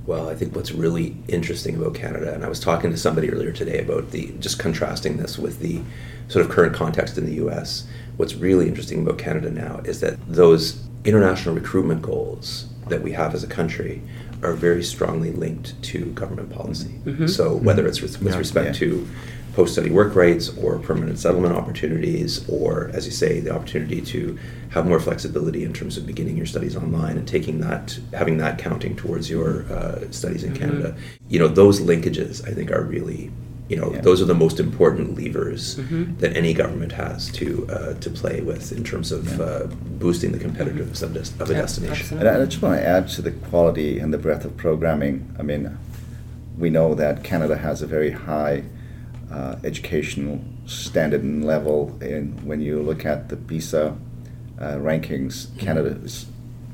[0.10, 3.51] Well, I think what's really interesting about Canada, and I was talking to somebody earlier
[3.51, 5.75] today about the just contrasting this with the
[6.27, 7.86] sort of current context in the U.S.
[8.19, 13.34] What's really interesting about Canada now is that those international recruitment goals that we have
[13.34, 14.01] as a country
[14.43, 16.99] are very strongly linked to government policy.
[17.05, 17.29] Mhm.
[17.29, 18.38] So whether it's with, with Yeah.
[18.39, 18.88] respect Yeah.
[18.89, 19.08] to
[19.53, 24.38] post-study work rights or permanent settlement opportunities, or as you say, the opportunity to
[24.71, 28.58] have more flexibility in terms of beginning your studies online and taking that, having that
[28.58, 30.55] counting towards your uh, studies in Mhm.
[30.58, 30.95] Canada.
[31.29, 33.32] You know, those linkages I think are really,
[33.69, 34.01] you know, Yeah.
[34.01, 36.17] those are the most important levers Mhm.
[36.19, 39.67] that any government has to uh, to play with in terms of uh,
[39.99, 42.17] boosting the competitiveness of, des- of a destination.
[42.19, 45.15] And I I just want to add to the quality and the breadth of programming.
[45.39, 45.69] I mean,
[46.58, 48.63] we know that Canada has a very high
[49.32, 51.95] uh, educational standard and level.
[52.01, 53.93] And when you look at the PISA
[54.60, 56.25] uh, rankings, Canada is,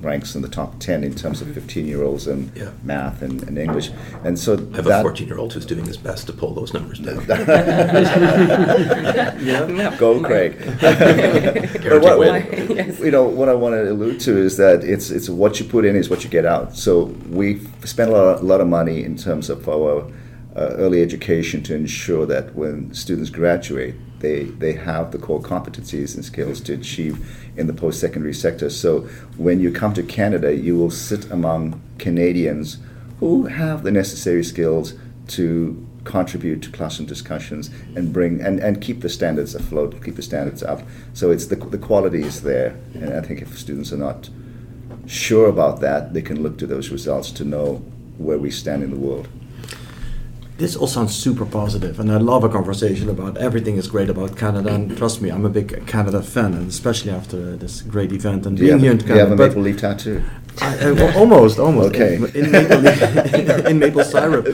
[0.02, 2.72] ranks in the top 10 in terms of 15 year olds in Yeah.
[2.84, 3.90] math and, and English.
[4.24, 6.54] And so I have that, a 14 year old who's doing his best to pull
[6.54, 7.26] those numbers down.
[9.42, 9.96] yeah.
[9.98, 10.58] Go, Craig.
[10.80, 12.96] Guaranteed but what, win.
[13.00, 15.86] you know, what I want to allude to is that it's it's what you put
[15.86, 16.76] in is what you get out.
[16.76, 20.06] So we spend a lot, a lot of money in terms of our
[20.56, 26.16] Uh, early education to ensure that when students graduate, they they have the core competencies
[26.16, 27.16] and skills to achieve
[27.58, 28.70] in the post-secondary sector.
[28.70, 29.02] So
[29.36, 32.78] when you come to Canada, you will sit among Canadians
[33.20, 34.94] who have the necessary skills
[35.28, 40.22] to contribute to classroom discussions and bring and, and keep the standards afloat, keep the
[40.22, 40.80] standards up.
[41.14, 44.30] So it's the, the quality is there, and I think if students are not
[45.06, 47.84] sure about that, they can look to those results to know
[48.18, 49.28] where we stand in the world.
[50.58, 54.38] This all sounds super positive, and I love a conversation about everything is great about
[54.38, 54.74] Canada.
[54.74, 58.56] And trust me, I'm a big Canada fan, and especially after this great event and
[58.56, 60.24] Do you being have, here in do you have a maple leaf tattoo?
[60.62, 61.90] I, I- well, almost, almost.
[61.94, 62.16] Okay.
[62.16, 64.46] In, in maple, leaf- in maple syrup.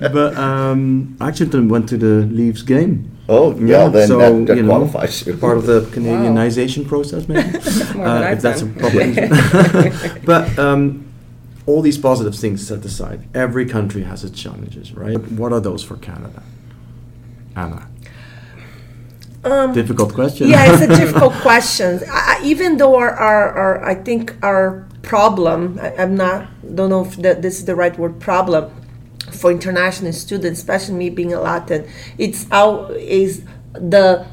[0.00, 3.10] But um, I actually went to the Leafs game.
[3.28, 5.36] Oh, yeah, then so, that- that you know, qualifies you.
[5.38, 7.42] Part of the Canadianization process, maybe.
[7.96, 10.24] More than Uh, I've if that's a problem.
[10.24, 11.07] but um,
[11.68, 15.18] all these positive things set aside, every country has its challenges, right?
[15.32, 16.42] What are those for Canada?
[17.54, 17.86] Anna.
[19.44, 20.48] Um, difficult question.
[20.48, 22.00] Yeah, it's a difficult question.
[22.10, 27.04] I, even though our, our, our, I think our problem, I, am not, don't know
[27.04, 28.72] if that this is the right word, problem
[29.30, 34.26] for international students, especially me being a Latin, it's how is the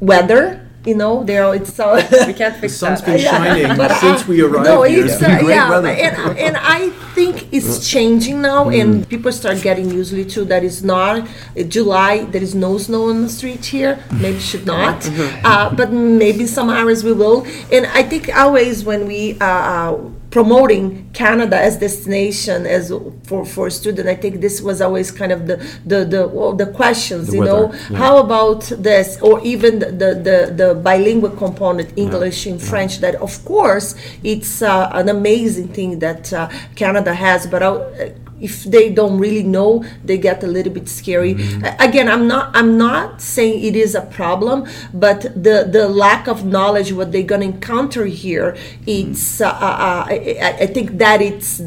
[0.00, 1.94] weather you know, there it's so
[2.26, 3.06] we can't fix the sun's that.
[3.06, 4.66] been shining but, since we arrived.
[4.66, 5.04] No, here.
[5.04, 5.88] it's, uh, yeah, weather.
[5.88, 8.80] and, and I think it's changing now, Mm.
[8.80, 10.44] and people start getting used to.
[10.44, 12.24] That is not uh, July.
[12.24, 13.98] There is no snow on the street here.
[14.12, 15.46] Maybe should not, Mm-hmm.
[15.46, 17.46] uh, but maybe some hours we will.
[17.72, 19.98] And I think always when we uh, uh,
[20.36, 22.92] promoting Canada as destination as
[23.28, 24.06] for for student.
[24.06, 25.56] I think this was always kind of the
[25.92, 27.28] the the, well, the questions.
[27.28, 27.96] The you know, yeah.
[28.02, 32.98] how about this, or even the the the, bilingual component, English and French.
[33.04, 33.88] That of course
[34.32, 37.62] it's uh, an amazing thing that uh, Canada has, but.
[37.62, 41.32] I, if they don't really know, they get a little bit scary.
[41.64, 42.50] A- Again, I'm not.
[42.54, 47.22] I'm not saying it is a problem, but the the lack of knowledge, what they're
[47.22, 49.40] gonna encounter here, it's.
[49.40, 51.58] Uh, uh, I, I- I think that it's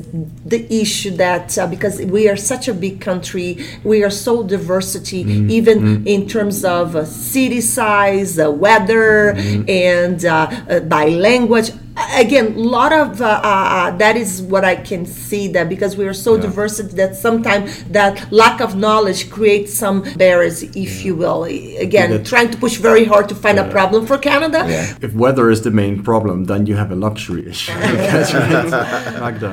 [0.45, 5.21] the issue that uh, because we are such a big country, we are so diversity,
[5.57, 9.33] even in terms of uh, city size, uh, weather,
[9.67, 11.71] and uh, uh, by language
[12.15, 15.95] again a lot of uh, uh, uh, that is what i can see that because
[15.97, 21.15] we are so diverse that sometimes that lack of knowledge creates some barriers if you
[21.15, 21.43] will
[21.87, 24.61] again that- trying to push very hard to find a problem for canada
[25.01, 27.71] If weather is the main problem, then you have a luxury issue.
[27.75, 29.19] I guess, right?
[29.19, 29.51] Magda.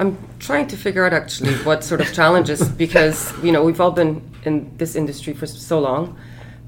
[0.00, 3.92] I'm trying to figure out actually what sort of challenges because you know we've all
[3.92, 6.16] been in this industry for so long,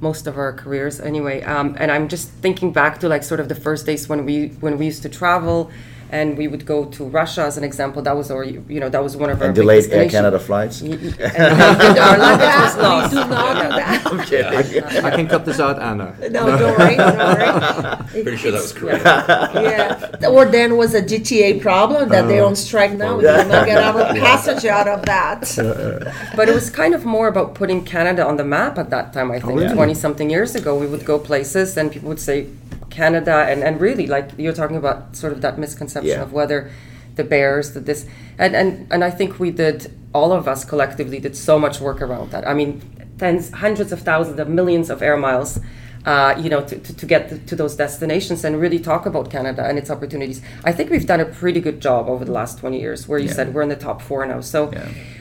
[0.00, 1.42] most of our careers anyway.
[1.42, 4.48] Um, and I'm just thinking back to like sort of the first days when we
[4.60, 5.70] when we used to travel.
[6.18, 8.00] And we would go to Russia as an example.
[8.08, 10.12] That was our, you know, that was one of our And big delayed Air destinations.
[10.12, 10.76] Canada flights.
[10.80, 13.10] Y- y- and our luggage was lost.
[13.10, 15.04] do not do that I'm kidding.
[15.08, 16.08] I can cut this out, Anna.
[16.36, 19.04] no don't worry don't worry Pretty sure that was correct.
[19.04, 23.16] yeah or then was a gta problem that they're on strike now oh.
[23.16, 26.12] we did not get our passage out of that uh, uh.
[26.38, 29.28] But it was kind of more about putting Canada on the map at that time,
[29.32, 29.60] I oh, think.
[29.60, 29.74] really?
[29.74, 32.46] 20 something years ago, we would go places and people would say
[32.94, 36.22] Canada, and, and really, like you're talking about sort of that misconception Yeah.
[36.22, 36.70] of whether
[37.16, 38.06] the bears, that this.
[38.38, 39.76] And, and, and I think we did,
[40.12, 42.46] all of us collectively did so much work around that.
[42.46, 42.80] I mean,
[43.18, 45.60] tens, hundreds of thousands of millions of air miles.
[46.06, 49.30] Uh, you know, to, to, to get to, to those destinations and really talk about
[49.30, 50.42] Canada and its opportunities.
[50.62, 53.26] I think we've done a pretty good job over the last 20 years, where you
[53.28, 54.42] said we're in the top four now.
[54.42, 54.70] So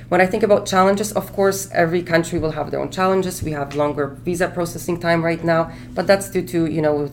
[0.09, 3.41] when I think about challenges, of course, every country will have their own challenges.
[3.43, 7.09] We have longer visa processing time right now, but that's due to you know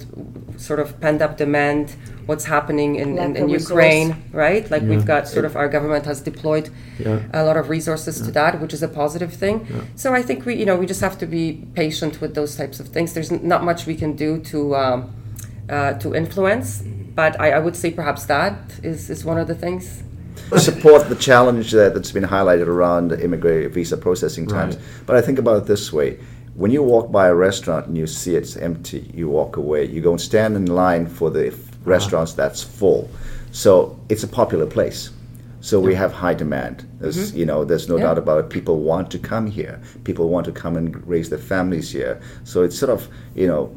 [0.57, 4.35] sort of pent up demand, what's happening in, in, in Ukraine, resource.
[4.35, 4.71] right?
[4.71, 7.21] Like we've got sort of our government has deployed Yeah.
[7.33, 9.57] a lot of resources to that, which is a positive thing.
[9.97, 12.79] So I think we you know we just have to be patient with those types
[12.81, 13.15] of things.
[13.15, 14.99] There's not much we can do to um,
[15.71, 16.83] uh, to influence,
[17.15, 20.03] but I, I would say perhaps that is is one of the things.
[20.59, 24.77] Support the challenge that, that's been highlighted around immigrant visa processing times.
[24.77, 24.85] Right.
[25.07, 26.19] But I think about it this way.
[26.55, 29.87] When you walk by a restaurant and you see it's empty, you walk away.
[29.87, 31.77] You go and stand in line for the f- ah.
[31.85, 33.09] restaurants that's full.
[33.53, 35.11] So it's a popular place.
[35.63, 36.87] So we have high demand.
[37.01, 37.39] There's, mm-hmm.
[37.39, 38.05] you know, there's no Yeah.
[38.05, 38.51] doubt about it.
[38.51, 39.79] People want to come here.
[40.05, 42.21] People want to come and raise their families here.
[42.45, 43.71] So it's sort of, you know,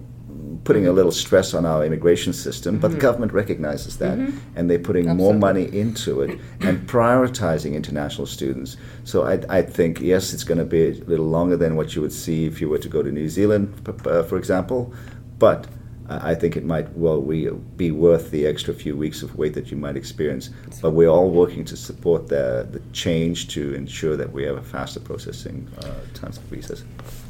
[0.63, 4.17] putting a little stress on our immigration system, but the government recognizes that,
[4.56, 8.78] and they're putting more money into it and prioritizing international students.
[9.04, 12.02] So I, I think yes, it's going to be a little longer than what you
[12.02, 13.74] would see if you were to go to New Zealand,
[14.06, 14.93] uh, for example,
[15.38, 15.67] but.
[16.10, 19.78] I think it might well be worth the extra few weeks of wait that you
[19.78, 20.50] might experience.
[20.82, 24.62] But we're all working to support the, the change to ensure that we have a
[24.62, 26.84] faster processing uh, times of visas.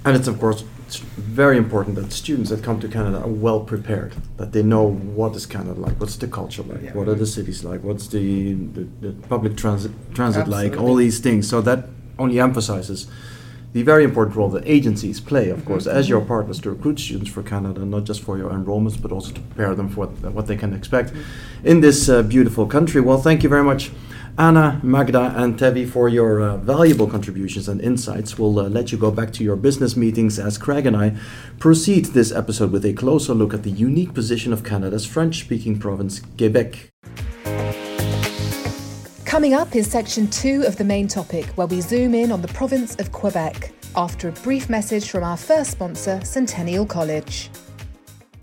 [0.05, 3.61] And it's of course it's very important that students that come to Canada are well
[3.61, 7.25] prepared, that they know what is Canada like, what's the culture like, what are the
[7.25, 11.49] cities like, what's the, the, the public transit transit like, all these things.
[11.49, 11.85] So that
[12.19, 13.07] only emphasizes
[13.71, 17.31] the very important role that agencies play, of course, as your partners to recruit students
[17.31, 20.45] for Canada, not just for your enrollments, but also to prepare them for what, what
[20.45, 21.11] they can expect
[21.63, 23.01] in this uh, beautiful country.
[23.01, 23.89] Well, thank you very much.
[24.37, 28.39] Anna, Magda, and Tevi for your uh, valuable contributions and insights.
[28.39, 31.15] We'll uh, let you go back to your business meetings as Craig and I
[31.59, 35.77] proceed this episode with a closer look at the unique position of Canada's French speaking
[35.77, 36.89] province, Quebec.
[39.23, 42.47] Coming up is section two of the main topic, where we zoom in on the
[42.49, 47.51] province of Quebec after a brief message from our first sponsor, Centennial College.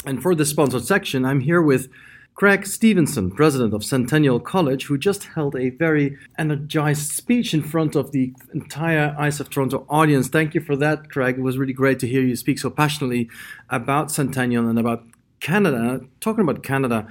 [0.07, 1.91] And for this sponsored section, I'm here with
[2.35, 7.95] Craig Stephenson, president of Centennial College, who just held a very energized speech in front
[7.95, 10.29] of the entire ICEF Toronto audience.
[10.29, 11.37] Thank you for that, Craig.
[11.37, 13.29] It was really great to hear you speak so passionately
[13.69, 15.05] about Centennial and about
[15.41, 16.01] Canada.
[16.21, 17.09] Talking about Canada,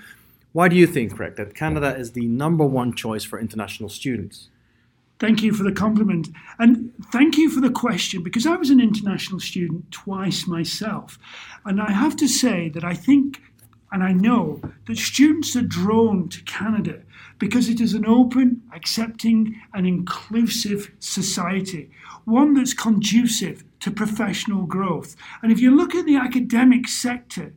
[0.52, 4.50] why do you think, Craig, that Canada is the number one choice for international students?
[5.20, 6.30] Thank you for the compliment.
[6.58, 11.20] And thank you for the question because I was an international student twice myself.
[11.66, 13.42] And I have to say that I think
[13.92, 17.02] and I know that students are drawn to Canada
[17.40, 21.90] because it is an open, accepting, and inclusive society,
[22.26, 25.16] one that's conducive to professional growth.
[25.42, 27.54] And if you look at the academic sector,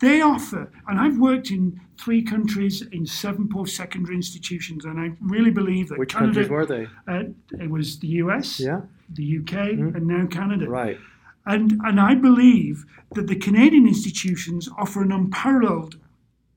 [0.00, 5.12] they offer, and I've worked in three countries in seven post secondary institutions, and I
[5.20, 6.86] really believe that Which Canada, countries were they?
[7.08, 7.24] Uh,
[7.64, 8.80] it was the US, Yeah.
[9.14, 10.68] the UK, and now Canada.
[10.68, 10.98] Right.
[11.44, 12.84] And, and I believe
[13.14, 15.96] that the Canadian institutions offer an unparalleled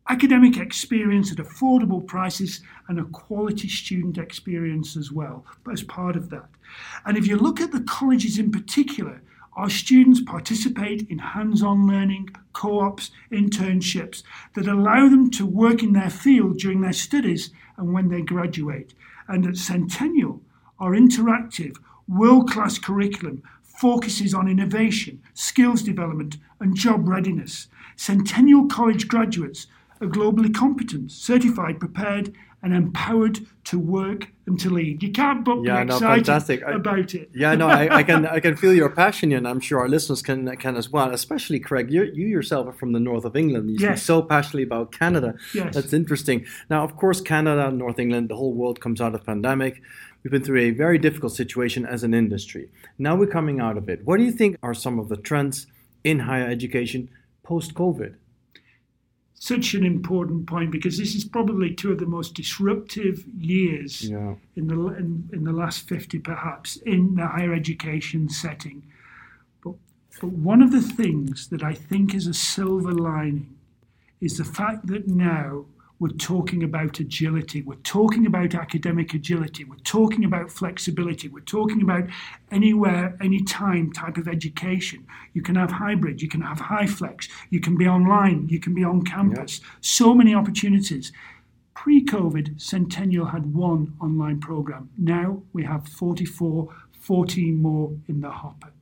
[0.07, 6.15] academic experience at affordable prices and a quality student experience as well, but as part
[6.15, 6.47] of that.
[7.05, 9.21] And if you look at the colleges in particular,
[9.55, 14.21] our students participate in hands on learning, co ops, internships
[14.53, 18.93] that allow them to work in their field during their studies and when they graduate.
[19.27, 20.41] And at Centennial,
[20.77, 21.77] our interactive,
[22.07, 23.41] world class curriculum
[23.77, 27.67] focuses on innovation, skills development, and job readiness.
[27.95, 29.67] Centennial College graduates
[30.01, 35.03] are globally competent, certified, prepared, and empowered to work and to lead.
[35.03, 36.63] You can't but Yeah, be no, excited fantastic.
[36.63, 37.29] I- about it.
[37.33, 40.21] Yeah, no, I, I can I can feel your passion, and I'm sure our listeners
[40.23, 41.11] can can as well.
[41.13, 43.69] Especially Craig, you you yourself are from the north of England.
[43.69, 44.01] You Yes.
[44.03, 45.35] so passionately about Canada.
[45.53, 45.75] Yes.
[45.75, 46.45] That's interesting.
[46.69, 49.81] Now, of course, Canada, North England, the whole world comes out of pandemic.
[50.25, 52.69] We've been through a very difficult situation as an industry.
[52.97, 54.03] Now we're coming out of it.
[54.05, 55.67] What do you think are some of the trends
[56.03, 57.09] in higher education
[57.43, 58.15] post COVID?
[59.35, 64.33] Such an important point because this is probably two of the most disruptive years Yeah.
[64.55, 68.81] in the in, in the last 50 perhaps in the higher education setting.
[69.63, 69.75] But,
[70.19, 73.55] but one of the things that I think is a silver lining
[74.21, 75.65] is the fact that now
[75.99, 81.81] we're talking about agility, we're talking about academic agility, we're talking about flexibility, we're talking
[81.81, 82.05] about
[82.51, 85.05] anywhere, anytime type of education.
[85.33, 88.83] You can have hybrid, you can have HyFlex, you can be online, you can be
[88.83, 89.61] on campus.
[89.81, 91.13] So many opportunities.
[91.73, 94.89] Pre COVID, Centennial had one online program.
[94.97, 98.74] Now we have 44, 14 more in the hopper.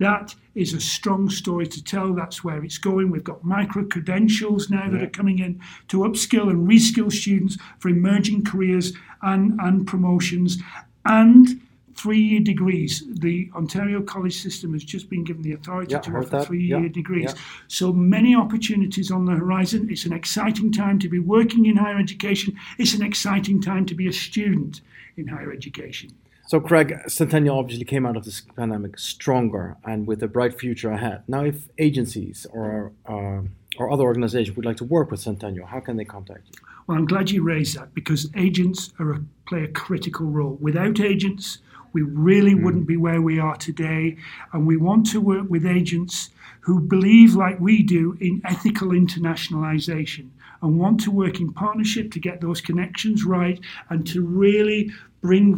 [0.00, 2.14] That is a strong story to tell.
[2.14, 3.10] That's where it's going.
[3.10, 7.90] We've got micro credentials now that are coming in to upskill and reskill students for
[7.90, 10.56] emerging careers and, and promotions
[11.04, 11.60] and
[11.94, 13.04] three year degrees.
[13.06, 16.80] The Ontario college system has just been given the authority Yeah, to offer three year
[16.80, 17.34] Yeah, degrees.
[17.34, 17.40] yeah.
[17.68, 19.88] So many opportunities on the horizon.
[19.90, 22.56] It's an exciting time to be working in higher education.
[22.78, 24.80] It's an exciting time to be a student
[25.18, 26.10] in higher education.
[26.50, 30.90] So, Craig, Centennial obviously came out of this pandemic stronger and with a bright future
[30.90, 31.22] ahead.
[31.28, 33.42] Now, if agencies or uh,
[33.78, 36.54] or other organizations would like to work with Centennial, how can they contact you?
[36.88, 40.58] Well, I'm glad you raised that because agents are a, play a critical role.
[40.60, 41.58] Without agents,
[41.92, 44.16] we really wouldn't be where we are today.
[44.52, 46.30] And we want to work with agents
[46.62, 50.30] who believe, like we do, in ethical internationalization
[50.62, 54.90] and want to work in partnership to get those connections right and to really
[55.20, 55.56] bring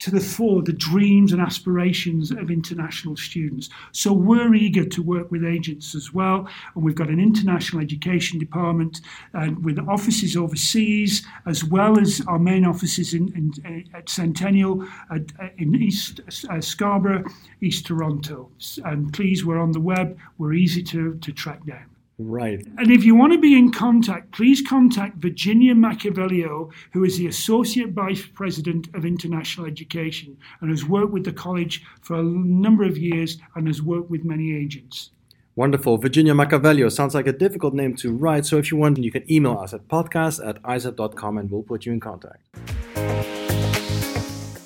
[0.00, 3.68] to the fore the dreams and aspirations of international students.
[3.92, 8.38] So we're eager to work with agents as well, and we've got an international education
[8.38, 9.00] department
[9.34, 14.86] and with offices overseas as well as our main offices in, in uh, at Centennial
[15.10, 17.24] at, uh, in East uh, Scarborough,
[17.60, 18.50] East Toronto.
[18.84, 20.18] And please, we're on the web.
[20.38, 21.89] We're easy to, to track down.
[22.22, 22.66] Right.
[22.76, 27.28] And if you want to be in contact, please contact Virginia Macchiavello, who is the
[27.28, 32.84] Associate Vice President of International Education and has worked with the college for a number
[32.84, 35.12] of years and has worked with many agents.
[35.56, 35.96] Wonderful.
[35.96, 38.44] Virginia Macchiavello sounds like a difficult name to write.
[38.44, 41.86] So if you want, you can email us at podcast at icef.com and we'll put
[41.86, 42.42] you in contact.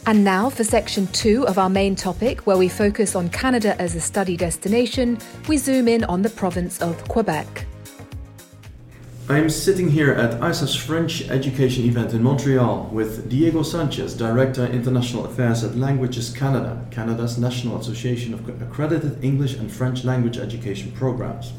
[0.07, 3.95] And now for section two of our main topic, where we focus on Canada as
[3.95, 5.17] a study destination,
[5.49, 7.65] we zoom in on the province of Quebec.
[9.31, 15.25] I'm sitting here at ICEF's French education event in Montreal with Diego Sanchez, Director International
[15.25, 21.55] Affairs at Languages Canada, Canada's National Association of Accredited English and French Language Education Programs.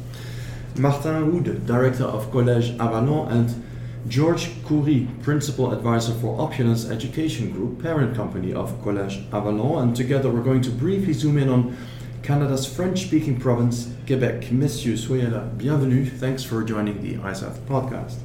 [0.77, 3.64] Martin Houde, Director of Collège Avalon, and
[4.07, 10.29] George Coury, Principal Advisor for Opulence Education Group, parent company of Collège Avalon, and together
[10.29, 11.75] we're going to briefly zoom in on
[12.21, 14.51] Canada's French-speaking province, Quebec.
[14.51, 15.57] Monsieur, soyez là.
[15.57, 16.05] Bienvenue.
[16.05, 18.17] Thanks for joining the ICEF podcast.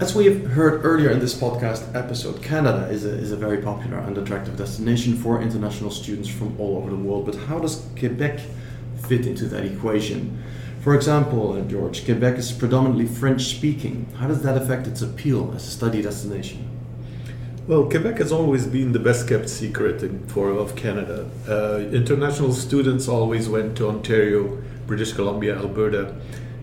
[0.00, 3.62] As we have heard earlier in this podcast episode, Canada is a, is a very
[3.62, 7.24] popular and attractive destination for international students from all over the world.
[7.24, 8.38] But how does Quebec
[9.08, 10.42] fit into that equation?
[10.82, 14.06] For example, uh, George, Quebec is predominantly French speaking.
[14.16, 16.68] How does that affect its appeal as a study destination?
[17.68, 21.30] Well, Quebec has always been the best kept secret for of Canada.
[21.48, 26.16] Uh, international students always went to Ontario, British Columbia, Alberta,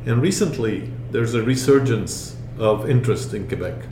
[0.06, 3.86] and recently there's a resurgence of interest in Quebec.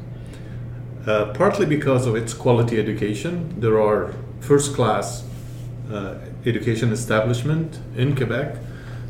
[1.06, 5.24] Uh, partly because of its quality education, there are first class
[5.90, 6.16] uh,
[6.46, 8.58] education establishment in Quebec.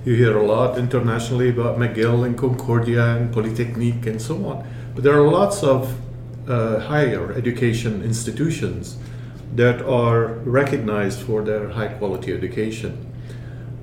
[0.08, 4.66] You hear a lot internationally about McGill and Concordia and Polytechnique and so on.
[4.96, 6.00] But there are lots of
[6.48, 8.96] uh, higher education institutions
[9.56, 13.14] that are recognized for their high quality education.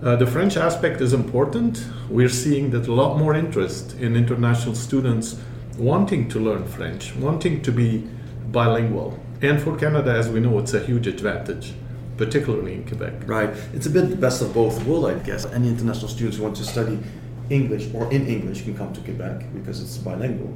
[0.02, 1.84] Uh, the French aspect is important.
[2.08, 5.36] We're seeing that a lot more interest in international students
[5.76, 8.08] wanting to learn French, wanting to be
[8.50, 9.20] bilingual.
[9.42, 11.74] And for Canada, as we know, it's a huge advantage,
[12.16, 13.26] particularly in Quebec.
[13.26, 13.50] Right.
[13.72, 15.44] It's a bit the best of both worlds, I guess.
[15.46, 16.98] Any international students who want to study
[17.50, 20.52] English or in English can come to Quebec because it's bilingual.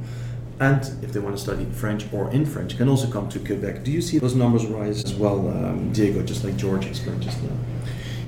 [0.61, 3.85] And if they want to study French or in French, can also come to Quebec.
[3.85, 7.41] Do you see those numbers rise as well, um, Diego, just like George explained just
[7.43, 7.51] now?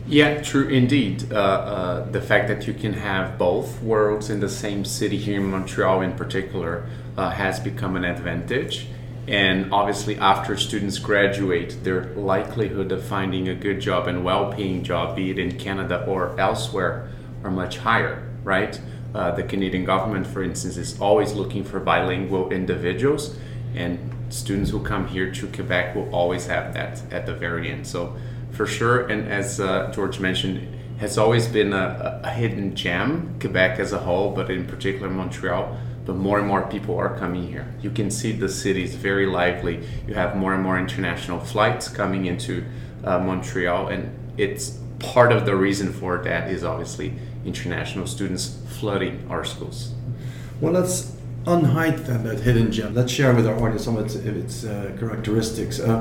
[0.06, 1.32] Yeah, true indeed.
[1.32, 5.40] Uh, uh, the fact that you can have both worlds in the same city here
[5.40, 8.88] in Montreal, in particular, uh, has become an advantage.
[9.28, 14.82] And obviously, after students graduate, their likelihood of finding a good job and well paying
[14.82, 17.10] job, be it in Canada or elsewhere,
[17.44, 18.80] are much higher, right?
[19.14, 23.36] Uh, the Canadian government, for instance, is always looking for bilingual individuals,
[23.74, 23.98] and
[24.30, 27.86] students who come here to Quebec will always have that at the very end.
[27.86, 28.16] So
[28.52, 29.06] for sure.
[29.06, 33.98] And as uh, George mentioned, has always been a, a, hidden gem, Quebec as a
[33.98, 35.76] whole, but in particular Montreal.
[36.10, 37.72] But more and more people are coming here.
[37.82, 39.86] You can see the city is very lively.
[40.08, 42.64] You have more and more international flights coming into
[43.04, 47.12] uh, Montreal, and it's part of the reason for that is obviously
[47.44, 49.94] international students flooding our schools.
[50.60, 52.92] Well, let's unhide that, that hidden gem.
[52.92, 55.78] Let's share with our audience some of its, its uh, characteristics.
[55.78, 56.00] Uh,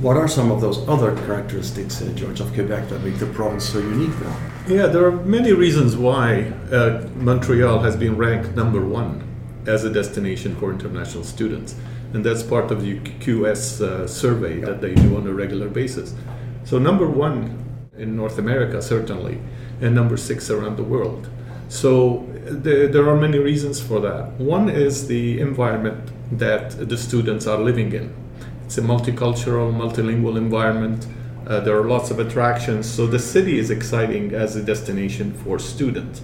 [0.00, 3.68] what are some of those other characteristics, uh, George, of Quebec that make the province
[3.68, 4.57] so unique now?
[4.68, 9.24] Yeah, there are many reasons why uh, Montreal has been ranked number one
[9.66, 11.74] as a destination for international students.
[12.12, 16.14] And that's part of the QS uh, survey that they do on a regular basis.
[16.64, 17.64] So, number one
[17.96, 19.40] in North America, certainly,
[19.80, 21.30] and number six around the world.
[21.70, 24.32] So, the, there are many reasons for that.
[24.32, 28.14] One is the environment that the students are living in
[28.68, 31.06] it's a multicultural, multilingual environment.
[31.48, 35.58] Uh, there are lots of attractions, so the city is exciting as a destination for
[35.58, 36.20] students.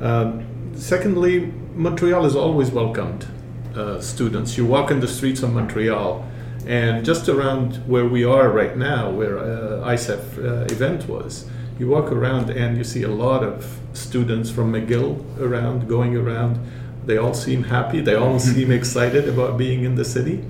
[0.00, 0.46] Um,
[0.76, 3.26] secondly, Montreal has always welcomed
[3.74, 4.56] uh, students.
[4.56, 6.24] You walk in the streets of Montreal,
[6.68, 11.50] and just around where we are right now, where uh, ICEF uh, event was,
[11.80, 16.64] you walk around and you see a lot of students from McGill around, going around.
[17.04, 18.00] They all seem happy.
[18.00, 20.44] They all seem excited about being in the city.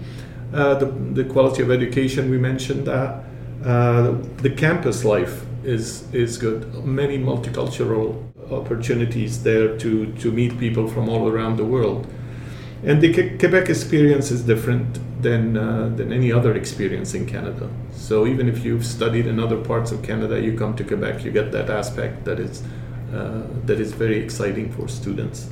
[0.52, 3.24] Uh, the, the quality of education we mentioned that
[3.64, 6.84] uh, the campus life is is good.
[6.84, 12.06] Many multicultural opportunities there to to meet people from all around the world.
[12.84, 17.70] And the Quebec experience is different than uh, than any other experience in Canada.
[17.92, 21.30] So even if you've studied in other parts of Canada you come to Quebec you
[21.30, 22.62] get that aspect that is
[23.14, 25.48] uh, that is very exciting for students.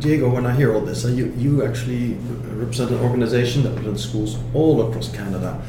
[0.00, 2.14] Diego, when I hear all this, you, you actually
[2.56, 5.62] represent an organization that runs schools all across Canada.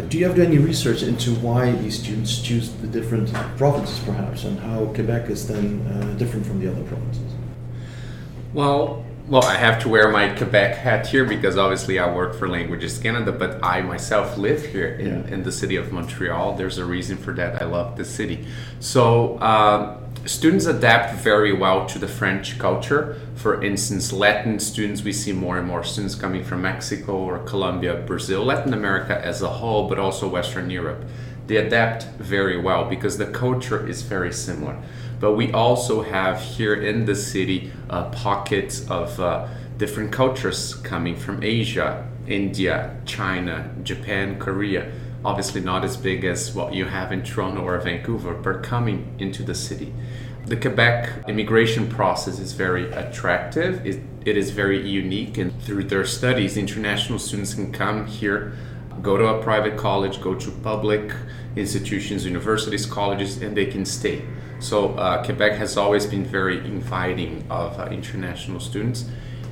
[0.00, 4.44] Do you have done any research into why these students choose the different provinces, perhaps,
[4.44, 7.32] and how Quebec is then uh, different from the other provinces?
[8.52, 12.48] Well, well, I have to wear my Quebec hat here because obviously I work for
[12.48, 15.34] Languages Canada, but I myself live here in, yeah.
[15.34, 16.54] in the city of Montreal.
[16.54, 17.60] There's a reason for that.
[17.60, 18.46] I love the city.
[18.80, 23.20] So, uh, students adapt very well to the French culture.
[23.34, 27.96] For instance, Latin students, we see more and more students coming from Mexico or Colombia,
[28.06, 31.04] Brazil, Latin America as a whole, but also Western Europe.
[31.46, 34.76] They adapt very well because the culture is very similar.
[35.20, 39.48] But we also have here in the city uh, pockets of uh,
[39.78, 44.92] different cultures coming from Asia, India, China, Japan, Korea
[45.24, 49.42] obviously not as big as what you have in Toronto or Vancouver, but coming into
[49.42, 49.92] the city.
[50.46, 53.84] The Quebec immigration process is very attractive.
[53.84, 58.56] It, it is very unique, and through their studies, international students can come here,
[59.02, 61.12] go to a private college, go to public
[61.54, 64.22] institutions, universities, colleges, and they can stay.
[64.60, 69.04] So uh, Quebec has always been very inviting of uh, international students,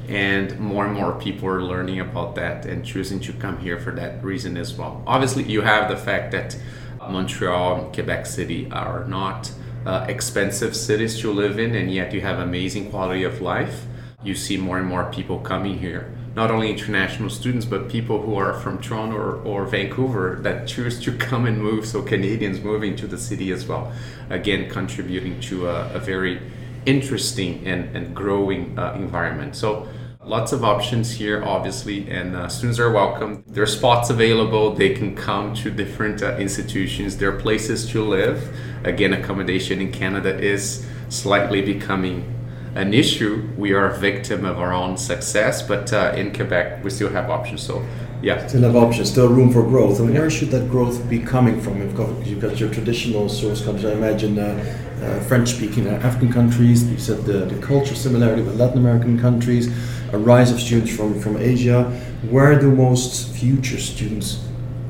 [0.09, 3.93] and more and more people are learning about that and choosing to come here for
[3.93, 5.03] that reason as well.
[5.07, 6.57] Obviously, you have the fact that
[6.99, 9.53] Montreal and Quebec City are not
[9.85, 13.85] uh, expensive cities to live in, and yet you have amazing quality of life.
[14.23, 18.37] You see more and more people coming here not only international students but people who
[18.37, 21.87] are from Toronto or, or, Vancouver that choose to come and move.
[21.87, 23.91] So Canadians moving to the city as well,
[24.29, 26.43] again contributing to a, a very
[26.87, 29.57] interesting and, and growing uh, environment.
[29.57, 29.89] So
[30.25, 33.45] lots of options here, obviously, and uh, students are welcome.
[33.47, 34.75] There are spots available.
[34.75, 37.17] They can come to different uh, institutions.
[37.17, 38.57] There are places to live.
[38.85, 42.33] Again, accommodation in Canada is slightly becoming
[42.75, 43.49] an issue.
[43.57, 47.31] We are a victim of our own success, but uh, in Quebec, we still have
[47.31, 47.63] options.
[47.63, 47.87] So,
[48.23, 48.47] yeah.
[48.47, 50.01] Still have options, still room for growth.
[50.01, 51.81] And where should that growth be coming from?
[51.81, 56.33] You've got, you've got your traditional source countries, I imagine uh, uh, French speaking African
[56.33, 59.69] countries, you said the, the culture similarity with Latin American countries,
[60.13, 61.85] a rise of students from, from Asia.
[62.31, 64.43] Where do most future students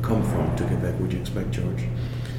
[0.02, 1.84] come from to Quebec, would you expect, George?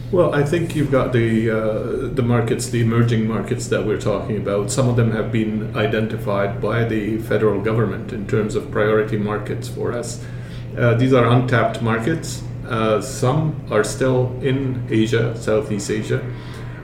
[0.09, 4.37] Well, I think you've got the uh, the markets, the emerging markets that we're talking
[4.37, 4.71] about.
[4.71, 9.67] Some of them have been identified by the federal government in terms of priority markets
[9.67, 10.23] for us.
[10.77, 12.43] Uh, these are untapped markets.
[12.67, 16.21] Uh, some are still in Asia, Southeast Asia.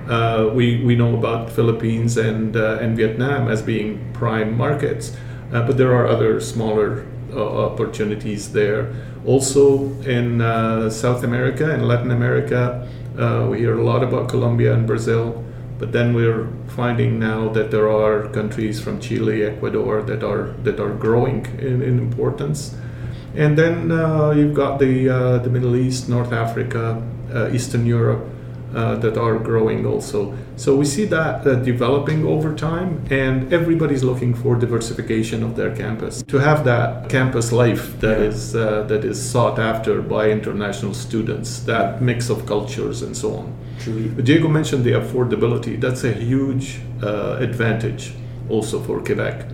[0.08, 5.16] Uh, we we know about Philippines and uh, and Vietnam as being prime markets,
[5.54, 8.94] uh, but there are other smaller opportunities there.
[9.26, 10.40] Also in
[10.92, 12.88] South America and Latin America.
[13.18, 15.44] Uh, we hear a lot about Colombia and Brazil,
[15.78, 20.80] but then we're finding now that there are countries from Chile, Ecuador that are that
[20.80, 22.76] are growing in, in importance.
[23.36, 27.02] And then uh, you've got the uh, the Middle East, North Africa,
[27.34, 28.24] uh, Eastern Europe,
[28.76, 30.36] uh, that are growing also.
[30.56, 35.76] So we see that uh, developing over time, and everybody's looking for diversification of their
[35.76, 38.26] campus to have that campus life that yeah.
[38.26, 41.60] is uh, that is sought after by international students.
[41.62, 43.56] That mix of cultures and so on.
[43.80, 44.10] Truly.
[44.22, 45.80] Diego mentioned the affordability.
[45.80, 48.14] That's a huge uh, advantage
[48.50, 49.46] also for Quebec.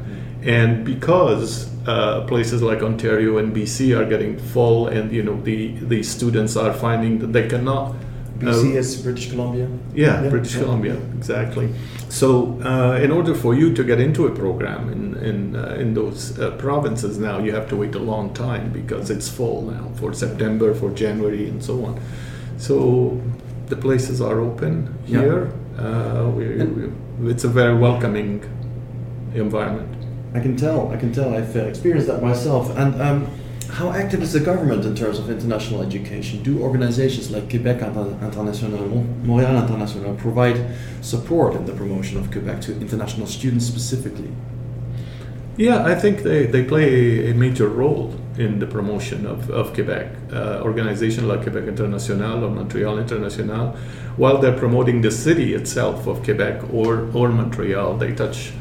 [0.43, 5.73] And because uh, places like Ontario and BC are getting full, and you know the
[5.73, 7.95] the students are finding that they cannot
[8.39, 9.67] BC uh, is British Columbia?
[9.93, 10.29] Yeah, yeah.
[10.29, 10.61] British yeah.
[10.61, 11.73] Columbia, exactly.
[12.07, 15.93] So, uh, in order for you to get into a program in, in, uh, in
[15.93, 19.91] those uh, provinces now, you have to wait a long time because it's full now
[19.95, 22.01] for September, for January, and so on.
[22.57, 23.21] So,
[23.67, 25.51] the places are open here.
[25.77, 28.41] Uh, we, we, it's a very welcoming
[29.35, 29.98] environment.
[30.33, 31.33] I can tell, I can tell.
[31.33, 32.75] I've experienced that myself.
[32.77, 33.27] And um,
[33.69, 36.43] how active is the government in terms of international education?
[36.43, 38.79] Do organizations like Quebec International,
[39.23, 44.31] Montréal International provide support in the promotion of Quebec to international students specifically?
[45.57, 50.07] Yeah, I think they, they play a major role in the promotion of, of Quebec.
[50.31, 53.75] Uh, organizations like Quebec International or Montreal International,
[54.15, 58.53] while they're promoting the city itself of Quebec or, or Montreal, they touch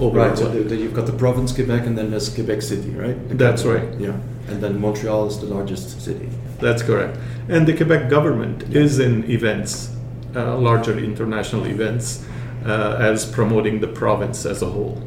[0.00, 0.18] over.
[0.18, 3.16] Right, so the, the, you've got the province Quebec and then there's Quebec City, right?
[3.38, 3.88] That's right.
[3.98, 4.18] Yeah
[4.50, 6.28] and then Montreal is the largest city.
[6.58, 7.16] That's correct.
[7.48, 9.94] And the Quebec government is in events,
[10.34, 12.26] uh, larger international events,
[12.66, 15.02] uh, as promoting the province as a whole.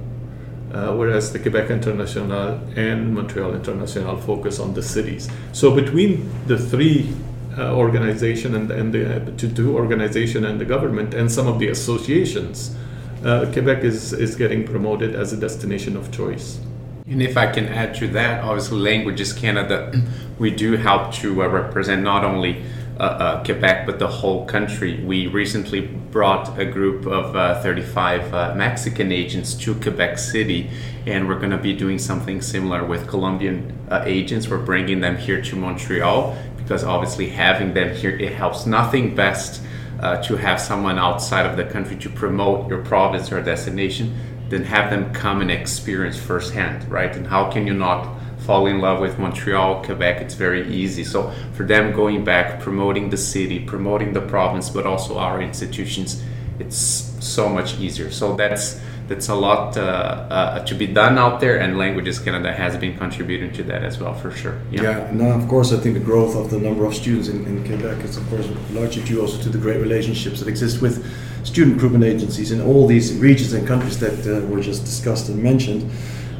[0.71, 5.29] Uh, whereas the Quebec International and Montreal International focus on the cities.
[5.51, 7.13] So between the three
[7.55, 11.59] uh, organization and, and the uh, to do organization and the government and some of
[11.59, 12.75] the associations,
[13.23, 16.59] uh, Quebec is, is getting promoted as a destination of choice.
[17.07, 19.93] And if I can add to that, obviously, Languages Canada,
[20.39, 22.63] we do help to uh, represent not only
[22.99, 25.03] uh, uh, Quebec but the whole country.
[25.03, 30.69] We recently brought a group of uh, 35 uh, Mexican agents to Quebec City,
[31.05, 34.47] and we're going to be doing something similar with Colombian agents.
[34.47, 38.65] We're bringing them here to Montreal because obviously having them here it helps.
[38.65, 39.61] Nothing best
[40.03, 44.13] Uh, to have someone outside of the country to promote your province or destination
[44.49, 47.15] then have them come and experience firsthand, right?
[47.15, 50.21] And how can you not fall in love with Montreal, Quebec?
[50.21, 51.05] It's very easy.
[51.05, 56.21] So for them going back, promoting the city, promoting the province, but also our institutions,
[56.59, 56.77] it's
[57.21, 58.11] so much easier.
[58.11, 62.53] So that's that's a lot uh, uh, to be done out there, and Languages Canada
[62.53, 64.61] has been contributing to that as well, for sure.
[64.71, 67.45] Yeah, yeah no, of course, I think the growth of the number of students in,
[67.45, 71.05] in Quebec is, of course, largely due also to the great relationships that exist with
[71.45, 75.41] student recruitment agencies in all these regions and countries that uh, were just discussed and
[75.41, 75.89] mentioned.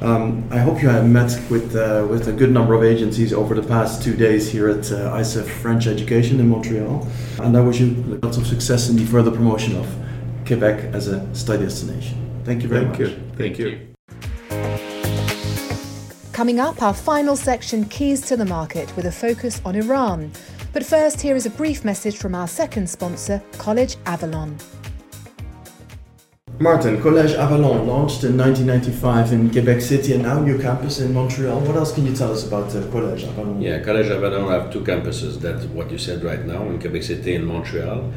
[0.01, 3.55] Um, I hope you have met with uh, with a good number of agencies over
[3.55, 7.07] the past two days here at uh, ICEF French Education in Montreal,
[7.39, 9.87] and I wish you lots of success in the further promotion of
[10.45, 12.22] Quebec as a study destination.
[12.43, 13.09] Thank you very Thank much.
[13.09, 13.31] you.
[13.37, 13.93] Thank you.
[16.33, 20.31] Coming up, our final section Keys to the Market with a focus on Iran.
[20.73, 24.57] But first, here is a brief message from our second sponsor, College Avalon.
[26.59, 31.59] Martin, Collège Avalon launched in 1995 in Quebec City and now new campus in Montreal.
[31.61, 33.61] What else can you tell us about uh, Collège Avalon?
[33.61, 35.39] Yeah, Collège Avalon have two campuses.
[35.39, 38.11] That's what you said right now in Quebec City and Montreal.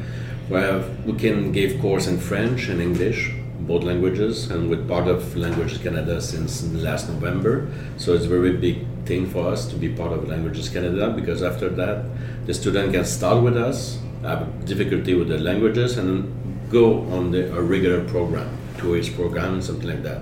[0.49, 5.35] Where we can give course in French and English, both languages, and with part of
[5.35, 7.69] Languages Canada since last November.
[7.97, 11.41] So it's a very big thing for us to be part of Languages Canada because
[11.41, 12.05] after that,
[12.45, 16.33] the student can start with us, have difficulty with the languages, and
[16.69, 20.21] go on the, a regular program, two years program, something like that.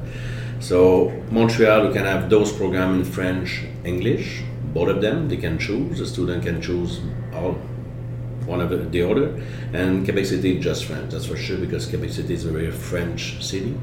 [0.59, 5.27] So Montreal, we can have those programs in French, English, both of them.
[5.27, 5.99] They can choose.
[5.99, 7.01] The student can choose
[7.33, 7.59] all
[8.45, 9.41] one of the, the other.
[9.73, 13.43] And Quebec City just French, that's for sure, because Quebec City is a very French
[13.43, 13.77] city.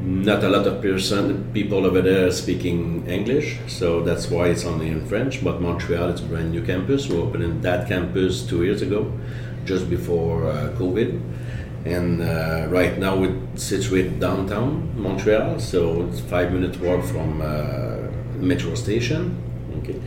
[0.00, 4.88] Not a lot of person, people over there speaking English, so that's why it's only
[4.88, 5.42] in French.
[5.42, 7.08] But Montreal, it's a brand new campus.
[7.08, 9.12] We opened in that campus two years ago,
[9.64, 11.20] just before uh, COVID.
[11.84, 18.08] And uh, right now we're situated downtown Montreal, so it's five minute walk from uh,
[18.36, 19.42] metro station.
[19.78, 20.00] Okay,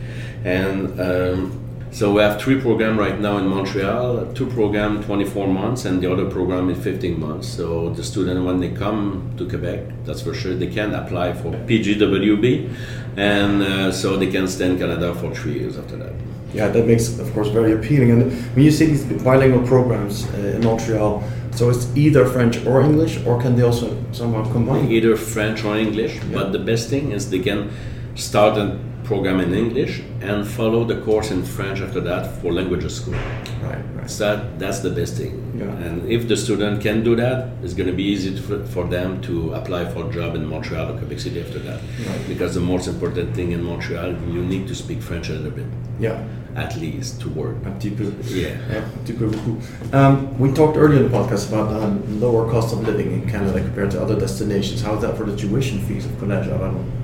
[0.44, 1.61] and um,
[1.92, 4.32] so we have three programs right now in Montreal.
[4.32, 7.46] Two programs 24 months, and the other program is 15 months.
[7.46, 11.52] So the student, when they come to Quebec, that's for sure, they can apply for
[11.52, 12.74] PGWP,
[13.18, 16.14] and uh, so they can stay in Canada for three years after that.
[16.54, 18.10] Yeah, that makes, of course, very appealing.
[18.10, 21.22] And when you see these bilingual programs uh, in Montreal,
[21.52, 24.90] so it's either French or English, or can they also somehow combine?
[24.90, 27.70] Either French or English, but the best thing is they can
[28.14, 28.78] start a
[29.12, 33.18] program in English and follow the course in French after that for languages school.
[33.62, 34.10] Right, right.
[34.10, 35.34] So that, that's the best thing.
[35.54, 35.86] Yeah.
[35.86, 39.20] And if the student can do that, it's going to be easy to, for them
[39.28, 41.80] to apply for a job in Montreal or Quebec City after that.
[42.08, 42.22] Right.
[42.26, 45.66] Because the most important thing in Montreal, you need to speak French a little bit.
[46.00, 46.24] Yeah.
[46.56, 47.56] At least to work.
[47.66, 48.06] Un petit peu.
[48.42, 48.56] Yeah.
[48.76, 49.58] Un petit peu beaucoup.
[49.92, 53.28] Um, we talked earlier in the podcast about the um, lower cost of living in
[53.28, 54.80] Canada compared to other destinations.
[54.80, 57.01] How is that for the tuition fees of Collège Avalon?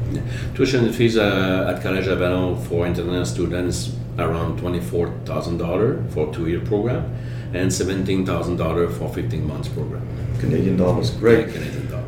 [0.55, 6.61] Tuition fees uh, at Collège Avalon for international students around twenty-four thousand dollar for two-year
[6.61, 7.05] program,
[7.55, 10.03] and seventeen thousand dollar for fifteen months program.
[10.41, 11.11] Canadian dollars.
[11.11, 11.49] Great.
[11.53, 12.05] Canadian dollars.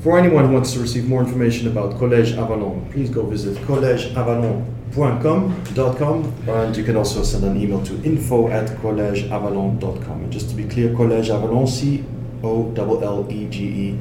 [0.00, 6.32] For anyone who wants to receive more information about Collège Avalon, please go visit collegeavalon.com
[6.48, 10.22] and you can also send an email to info at collegeavalon.com.
[10.22, 12.04] And just to be clear, Collège Avalon, C
[12.44, 13.98] O L L E G E.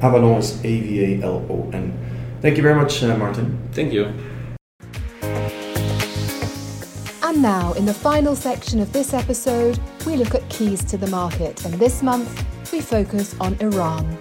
[0.00, 1.92] Avalon is A V A L O N.
[2.42, 3.56] Thank you very much, uh, Martin.
[3.70, 4.12] Thank you.
[7.22, 11.06] And now, in the final section of this episode, we look at keys to the
[11.06, 11.64] market.
[11.64, 12.28] And this month,
[12.72, 14.18] we focus on Iran.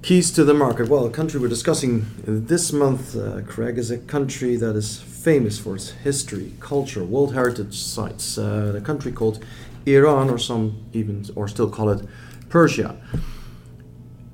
[0.00, 0.88] Keys to the market.
[0.88, 5.58] Well, a country we're discussing this month, uh, Craig, is a country that is famous
[5.58, 8.38] for its history, culture, World Heritage sites.
[8.38, 9.44] Uh, a country called
[9.84, 12.08] Iran, or some even, or still call it
[12.48, 12.96] Persia.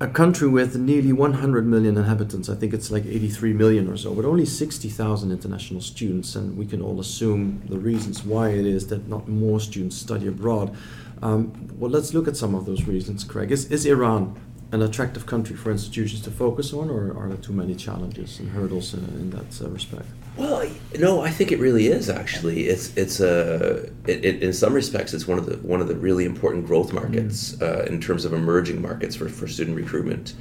[0.01, 2.47] A country with nearly 100 million inhabitants.
[2.47, 6.65] I think it's like 83 million or so, but only 60,000 international students, and we
[6.65, 10.73] can all assume the reasons why it is that not more students study abroad.
[11.21, 13.51] Um, well, let's look at some of those reasons, Craig.
[13.51, 14.39] Is, is Iran
[14.71, 18.51] an attractive country for institutions to focus on, or are there too many challenges and
[18.51, 20.07] hurdles uh, in that uh, respect?
[20.39, 20.65] Well,
[20.97, 22.67] no, I think it really is actually.
[22.67, 25.95] It's it's a it, it, in some respects it's one of the one of the
[25.95, 30.35] really important growth markets uh, in terms of emerging markets for, for student recruitment.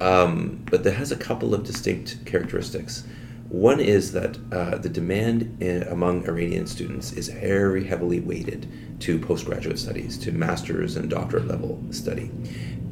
[0.00, 3.02] Um, but that has a couple of distinct characteristics.
[3.48, 8.68] One is that uh, the demand in, among Iranian students is very heavily weighted
[9.00, 12.30] to postgraduate studies, to master's and doctorate level study,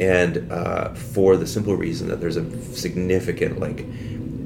[0.01, 3.87] and uh, for the simple reason that there's a significant like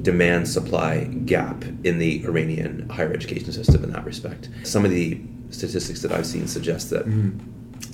[0.03, 4.49] demand supply gap in the Iranian higher education system in that respect.
[4.63, 7.07] Some of the statistics that I've seen suggest that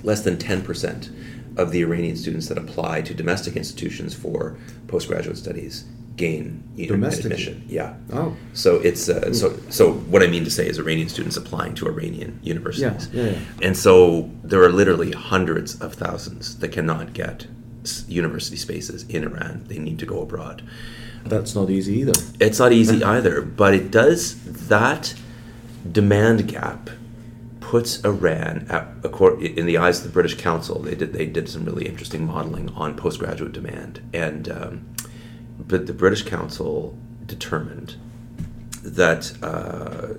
[0.04, 4.58] less than 10% of the Iranian students that apply to domestic institutions for
[4.88, 5.86] postgraduate studies
[6.16, 7.64] gain you know, admission.
[7.68, 7.96] Yeah.
[8.12, 8.36] Oh.
[8.54, 11.88] So it's uh, so so what I mean to say is Iranian students applying to
[11.88, 13.10] Iranian universities.
[13.14, 13.40] Yeah, yeah, yeah.
[13.62, 17.48] And so there are literally hundreds of thousands that cannot get
[18.08, 19.64] university spaces in Iran.
[19.68, 20.62] They need to go abroad.
[21.26, 22.14] That's not easy either.
[22.40, 25.14] It's not easy either, but it does that
[25.90, 26.90] demand gap
[27.60, 28.88] puts Iran at,
[29.40, 30.80] in the eyes of the British Council.
[30.82, 34.90] They did they did some really interesting modeling on postgraduate demand, and um,
[35.60, 37.96] but the British Council determined
[38.84, 40.16] that uh,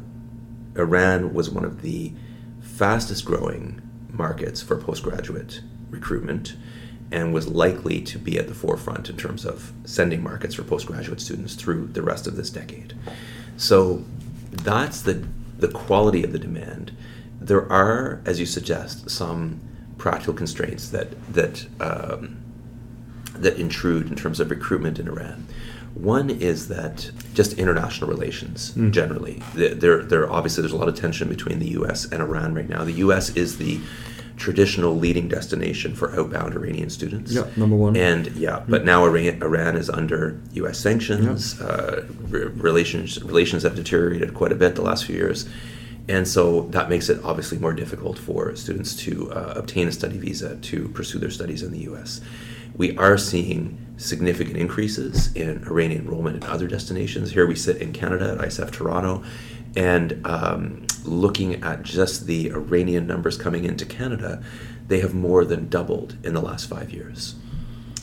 [0.78, 2.12] Iran was one of the
[2.60, 3.80] fastest growing
[4.10, 6.56] markets for postgraduate recruitment
[7.12, 11.20] and was likely to be at the forefront in terms of sending markets for postgraduate
[11.20, 12.94] students through the rest of this decade.
[13.56, 14.04] So
[14.50, 15.26] that's the
[15.58, 16.92] the quality of the demand.
[17.40, 19.60] There are, as you suggest, some
[19.98, 22.36] practical constraints that that um,
[23.34, 25.46] that intrude in terms of recruitment in Iran.
[25.94, 28.92] One is that just international relations mm.
[28.92, 29.42] generally.
[29.54, 32.04] There, there obviously there's a lot of tension between the U.S.
[32.04, 32.84] and Iran right now.
[32.84, 33.30] The U.S.
[33.30, 33.80] is the
[34.40, 37.30] traditional leading destination for outbound Iranian students.
[37.30, 37.94] Yeah, number one.
[37.94, 40.78] And yeah, but now Iran, Iran is under U.S.
[40.78, 41.60] sanctions.
[41.60, 41.66] Yeah.
[41.66, 45.46] Uh, re- relations relations have deteriorated quite a bit the last few years,
[46.08, 50.16] and so that makes it obviously more difficult for students to uh, obtain a study
[50.16, 52.22] visa to pursue their studies in the U.S.
[52.74, 57.32] We are seeing significant increases in Iranian enrollment in other destinations.
[57.32, 59.22] Here we sit in Canada at ICEF Toronto,
[59.76, 64.42] and um, looking at just the Iranian numbers coming into Canada,
[64.88, 67.36] they have more than doubled in the last five years.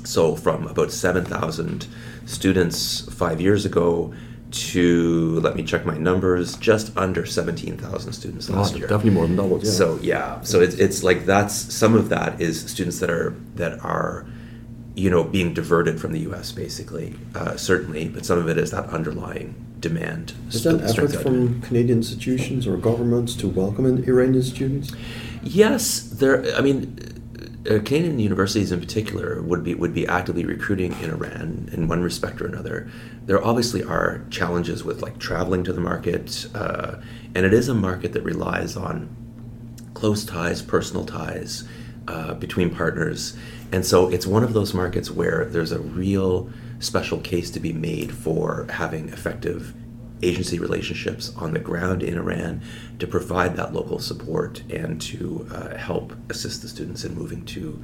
[0.03, 1.87] So, from about 7,000
[2.25, 4.13] students five years ago
[4.49, 8.87] to, let me check my numbers, just under 17,000 students last oh, year.
[8.87, 9.71] Definitely more than doubled, yeah.
[9.71, 10.41] So, yeah.
[10.41, 14.25] So, it's, it's like that's some of that is students that are, that are,
[14.95, 16.53] you know, being diverted from the U.S.
[16.53, 20.33] basically, uh, certainly, but some of it is that underlying demand.
[20.49, 24.91] Is there an effort from Canadian institutions or governments to welcome Iranian students?
[25.43, 26.43] Yes, there.
[26.55, 26.97] I mean,
[27.69, 32.01] uh, Canadian universities in particular would be would be actively recruiting in Iran in one
[32.01, 32.89] respect or another.
[33.25, 36.95] There obviously are challenges with like traveling to the market, uh,
[37.35, 39.09] and it is a market that relies on
[39.93, 41.67] close ties, personal ties
[42.07, 43.37] uh, between partners,
[43.71, 46.49] and so it's one of those markets where there's a real
[46.79, 49.73] special case to be made for having effective
[50.23, 52.61] agency relationships on the ground in Iran
[52.99, 57.83] to provide that local support and to uh, help assist the students in moving to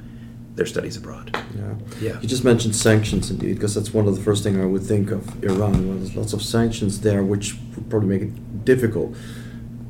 [0.54, 1.36] their studies abroad.
[1.56, 1.74] Yeah.
[2.00, 2.20] yeah.
[2.20, 5.10] You just mentioned sanctions indeed, because that's one of the first things I would think
[5.10, 5.88] of Iran.
[5.88, 9.16] Well, there's lots of sanctions there, which would probably make it difficult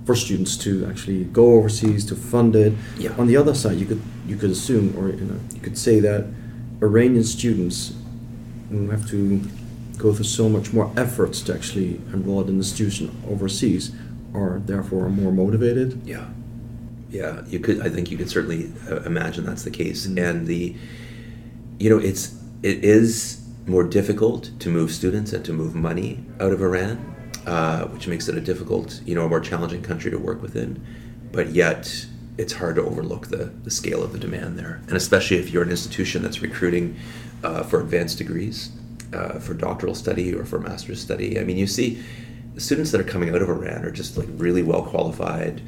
[0.07, 2.73] for students to actually go overseas to fund it.
[2.99, 3.15] Yeah.
[3.19, 6.01] On the other side, you could you could assume, or you know, you could say
[6.01, 6.27] that
[6.83, 7.95] Iranian students
[8.71, 9.41] we have to
[9.99, 13.93] go through so much more efforts to actually enroll in an institution overseas
[14.35, 16.01] are therefore more motivated.
[16.05, 16.29] Yeah,
[17.11, 17.43] yeah.
[17.47, 17.81] You could.
[17.81, 20.07] I think you could certainly uh, imagine that's the case.
[20.07, 20.19] Mm-hmm.
[20.19, 20.77] And the,
[21.79, 26.53] you know, it's it is more difficult to move students and to move money out
[26.53, 27.15] of Iran,
[27.47, 30.85] uh, which makes it a difficult, you know, a more challenging country to work within.
[31.33, 32.07] But yet,
[32.37, 34.81] it's hard to overlook the, the scale of the demand there.
[34.89, 36.97] And especially if you're an institution that's recruiting
[37.45, 38.71] uh, for advanced degrees,
[39.13, 41.39] uh, for doctoral study or for master's study.
[41.39, 42.03] I mean, you see
[42.57, 45.61] students that are coming out of Iran are just like really well qualified.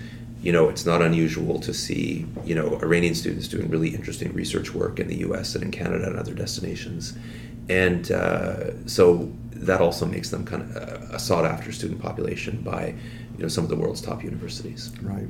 [0.42, 4.74] You know, it's not unusual to see, you know, Iranian students doing really interesting research
[4.74, 7.16] work in the US and in Canada and other destinations.
[7.68, 10.76] And uh, so that also makes them kind of
[11.12, 12.94] a sought after student population by
[13.36, 14.92] you know some of the world's top universities.
[15.02, 15.28] Right.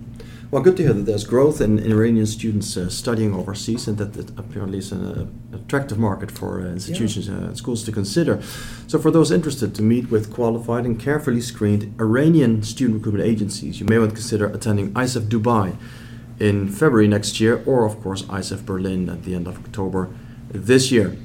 [0.51, 3.99] Well, good to hear that there's growth in, in Iranian students uh, studying overseas, and
[3.99, 7.49] that it apparently is an uh, attractive market for uh, institutions and yeah.
[7.49, 8.41] Uh, schools to consider.
[8.87, 13.81] So, for those interested to meet with qualified and carefully screened Iranian student recruitment agencies,
[13.81, 15.77] you may want to consider attending ICEF Dubai
[16.39, 20.11] in February next year, or of course ICEF Berlin at the end of October
[20.51, 21.17] this year.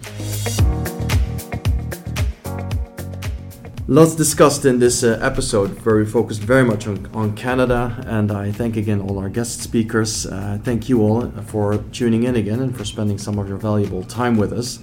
[3.91, 8.01] Lots discussed in this uh, episode, where we focused very much on, on Canada.
[8.07, 10.25] And I thank again all our guest speakers.
[10.25, 14.03] Uh, thank you all for tuning in again and for spending some of your valuable
[14.03, 14.79] time with us.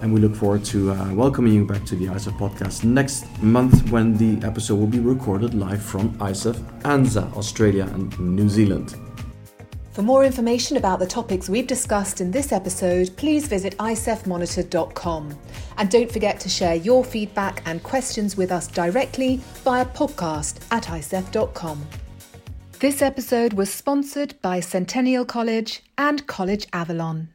[0.00, 3.90] And we look forward to uh, welcoming you back to the ICEF podcast next month
[3.90, 8.94] when the episode will be recorded live from ICEF ANZA, Australia and New Zealand.
[9.92, 15.38] For more information about the topics we've discussed in this episode, please visit icefmonitor.com.
[15.76, 20.84] And don't forget to share your feedback and questions with us directly via podcast at
[20.84, 21.86] icef.com.
[22.78, 27.28] This episode was sponsored by Centennial College and College Avalon.